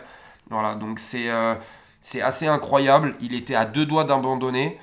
[0.51, 1.55] Voilà, donc c'est euh,
[2.01, 3.15] c'est assez incroyable.
[3.19, 4.79] Il était à deux doigts d'abandonner.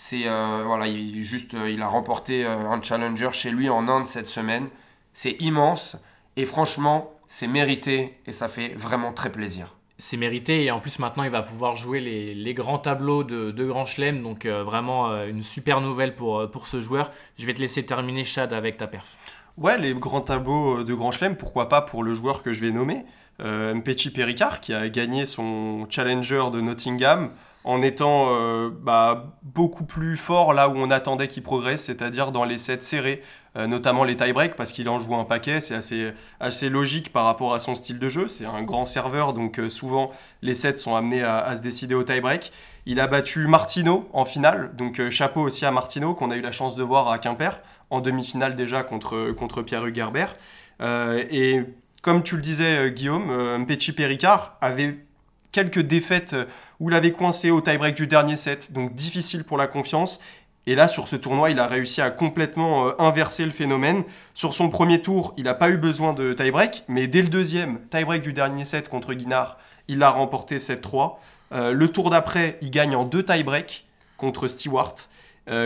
[0.00, 3.88] C'est euh, voilà, il, juste, euh, il a remporté euh, un challenger chez lui en
[3.88, 4.68] Inde cette semaine.
[5.12, 5.96] C'est immense
[6.36, 9.74] et franchement, c'est mérité et ça fait vraiment très plaisir.
[9.98, 13.66] C'est mérité et en plus maintenant il va pouvoir jouer les, grands tableaux de, de
[13.66, 17.10] Grand Chelem, donc vraiment une super nouvelle pour, pour ce joueur.
[17.36, 19.16] Je vais te laisser terminer Chad avec ta perf.
[19.56, 22.70] Ouais, les grands tableaux de Grand Chelem, pourquoi pas pour le joueur que je vais
[22.70, 23.04] nommer,
[23.40, 27.32] Mpechi Pericard qui a gagné son challenger de Nottingham
[27.64, 32.44] en étant euh, bah, beaucoup plus fort là où on attendait qu'il progresse, c'est-à-dire dans
[32.44, 33.20] les sets serrés,
[33.56, 35.74] euh, notamment les tie-breaks, parce qu'il en joue un paquet, c'est
[36.40, 39.70] assez, logique par rapport à son style de jeu, c'est un grand serveur, donc euh,
[39.70, 42.52] souvent les sets sont amenés à, se décider au tie-break.
[42.86, 46.52] Il a battu Martino en finale, donc chapeau aussi à Martino, qu'on a eu la
[46.52, 50.04] chance de voir à Quimper, en demi-finale déjà contre, contre Pierre-Hugues
[50.80, 51.64] et
[52.00, 54.96] comme tu le disais, Guillaume, Mpechi Pericard avait
[55.52, 56.44] quelques défaites euh,
[56.80, 60.20] où il avait coincé au tie-break du dernier set, donc difficile pour la confiance.
[60.66, 64.04] Et là, sur ce tournoi, il a réussi à complètement euh, inverser le phénomène.
[64.34, 67.80] Sur son premier tour, il n'a pas eu besoin de tie-break, mais dès le deuxième,
[67.90, 71.16] tie-break du dernier set contre Guinard, il a remporté 7-3.
[71.52, 73.86] Euh, le tour d'après, il gagne en deux tie-break
[74.18, 74.94] contre Stewart.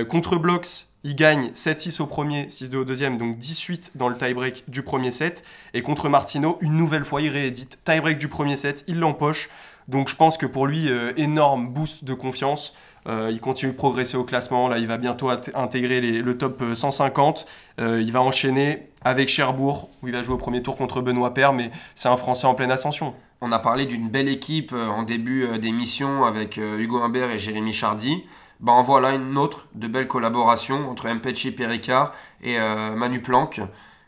[0.09, 4.65] contre Blocks, il gagne 7-6 au premier, 6-2 au deuxième, donc 18 dans le tie-break
[4.69, 5.43] du premier set.
[5.75, 9.49] Et contre Martino, une nouvelle fois, il réédite tie-break du premier set, il l'empoche.
[9.93, 12.75] Donc je pense que pour lui, euh, énorme boost de confiance.
[13.09, 14.69] Euh, il continue de progresser au classement.
[14.69, 17.47] Là, il va bientôt intégrer le top 150.
[17.81, 21.35] Euh, il va enchaîner avec Cherbourg, où il va jouer au premier tour contre Benoît
[21.35, 23.15] Père, mais c'est un Français en pleine ascension.
[23.41, 28.25] On a parlé d'une belle équipe en début d'émission avec Hugo Humbert et Jérémy Chardy.
[28.61, 32.57] Ben, voilà une autre de belles collaborations entre Mpechi Pericard et
[32.95, 33.61] Manu Planck.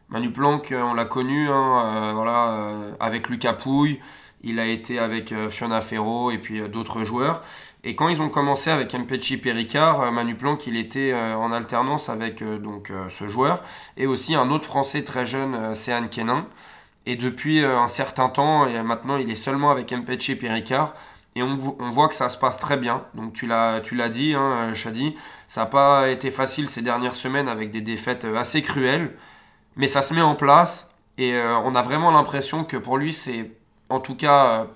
[0.09, 3.99] Manu Planck, on l'a connu, hein, voilà, avec Lucas Pouille,
[4.45, 7.43] il a été avec Fiona Ferro et puis d'autres joueurs.
[7.83, 12.43] Et quand ils ont commencé avec Mpechi Péricard, Manu Planck, il était en alternance avec
[12.43, 13.61] donc, ce joueur
[13.97, 16.47] et aussi un autre Français très jeune, Céane Kenin.
[17.07, 20.95] Et depuis euh, un certain temps, et maintenant il est seulement avec Mpeche et Péricard.
[21.37, 23.05] Et on, voit que ça se passe très bien.
[23.15, 25.17] Donc tu l'as, tu l'as dit, hein, Shadi,
[25.49, 29.17] ça n'a pas été facile ces dernières semaines avec des défaites euh, assez cruelles.
[29.77, 30.91] Mais ça se met en place.
[31.19, 33.51] Et euh, on a vraiment l'impression que pour lui, c'est
[33.89, 34.67] en tout cas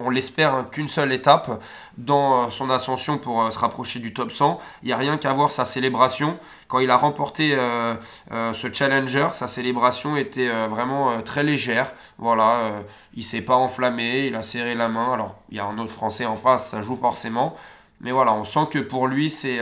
[0.00, 1.62] on l'espère, hein, qu'une seule étape
[1.96, 4.58] dans euh, son ascension pour euh, se rapprocher du top 100.
[4.82, 6.38] Il n'y a rien qu'à voir sa célébration.
[6.68, 7.94] Quand il a remporté euh,
[8.30, 11.92] ce challenger, sa célébration était vraiment très légère.
[12.18, 12.82] Voilà,
[13.14, 15.14] il s'est pas enflammé, il a serré la main.
[15.14, 17.56] Alors, il y a un autre Français en face, ça joue forcément.
[18.02, 19.58] Mais voilà, on sent que pour lui, c'est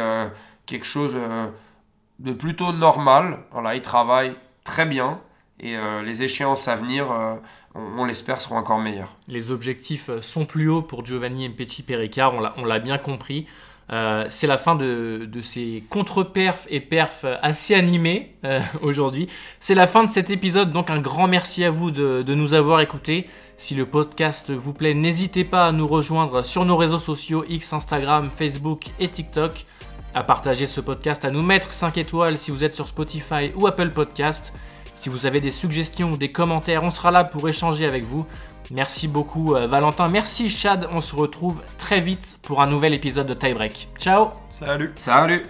[0.66, 1.16] quelque chose
[2.18, 3.38] de plutôt normal.
[3.52, 4.34] Voilà, il travaille
[4.64, 5.20] très bien.
[5.60, 7.06] Et les échéances à venir
[7.76, 9.16] on, l'espère, seront encore meilleurs.
[9.28, 13.46] Les objectifs euh, sont plus hauts pour Giovanni Mpeti Pericard, on l'a bien compris.
[13.92, 19.28] Euh, c'est la fin de, ces contre-perfs et perfs assez animés euh, aujourd'hui.
[19.60, 22.54] C'est la fin de cet épisode, donc un grand merci à vous de, de, nous
[22.54, 23.26] avoir écoutés.
[23.58, 27.72] Si le podcast vous plaît, n'hésitez pas à nous rejoindre sur nos réseaux sociaux X,
[27.72, 29.64] Instagram, Facebook et TikTok,
[30.14, 33.66] à partager ce podcast, à nous mettre 5 étoiles si vous êtes sur Spotify ou
[33.66, 34.52] Apple Podcast.
[34.96, 38.26] Si vous avez des suggestions ou des commentaires, on sera là pour échanger avec vous.
[38.70, 43.28] Merci beaucoup euh, Valentin, merci Chad, on se retrouve très vite pour un nouvel épisode
[43.28, 43.88] de Tiebreak.
[43.98, 44.30] Ciao.
[44.48, 44.90] Salut.
[44.96, 45.46] Salut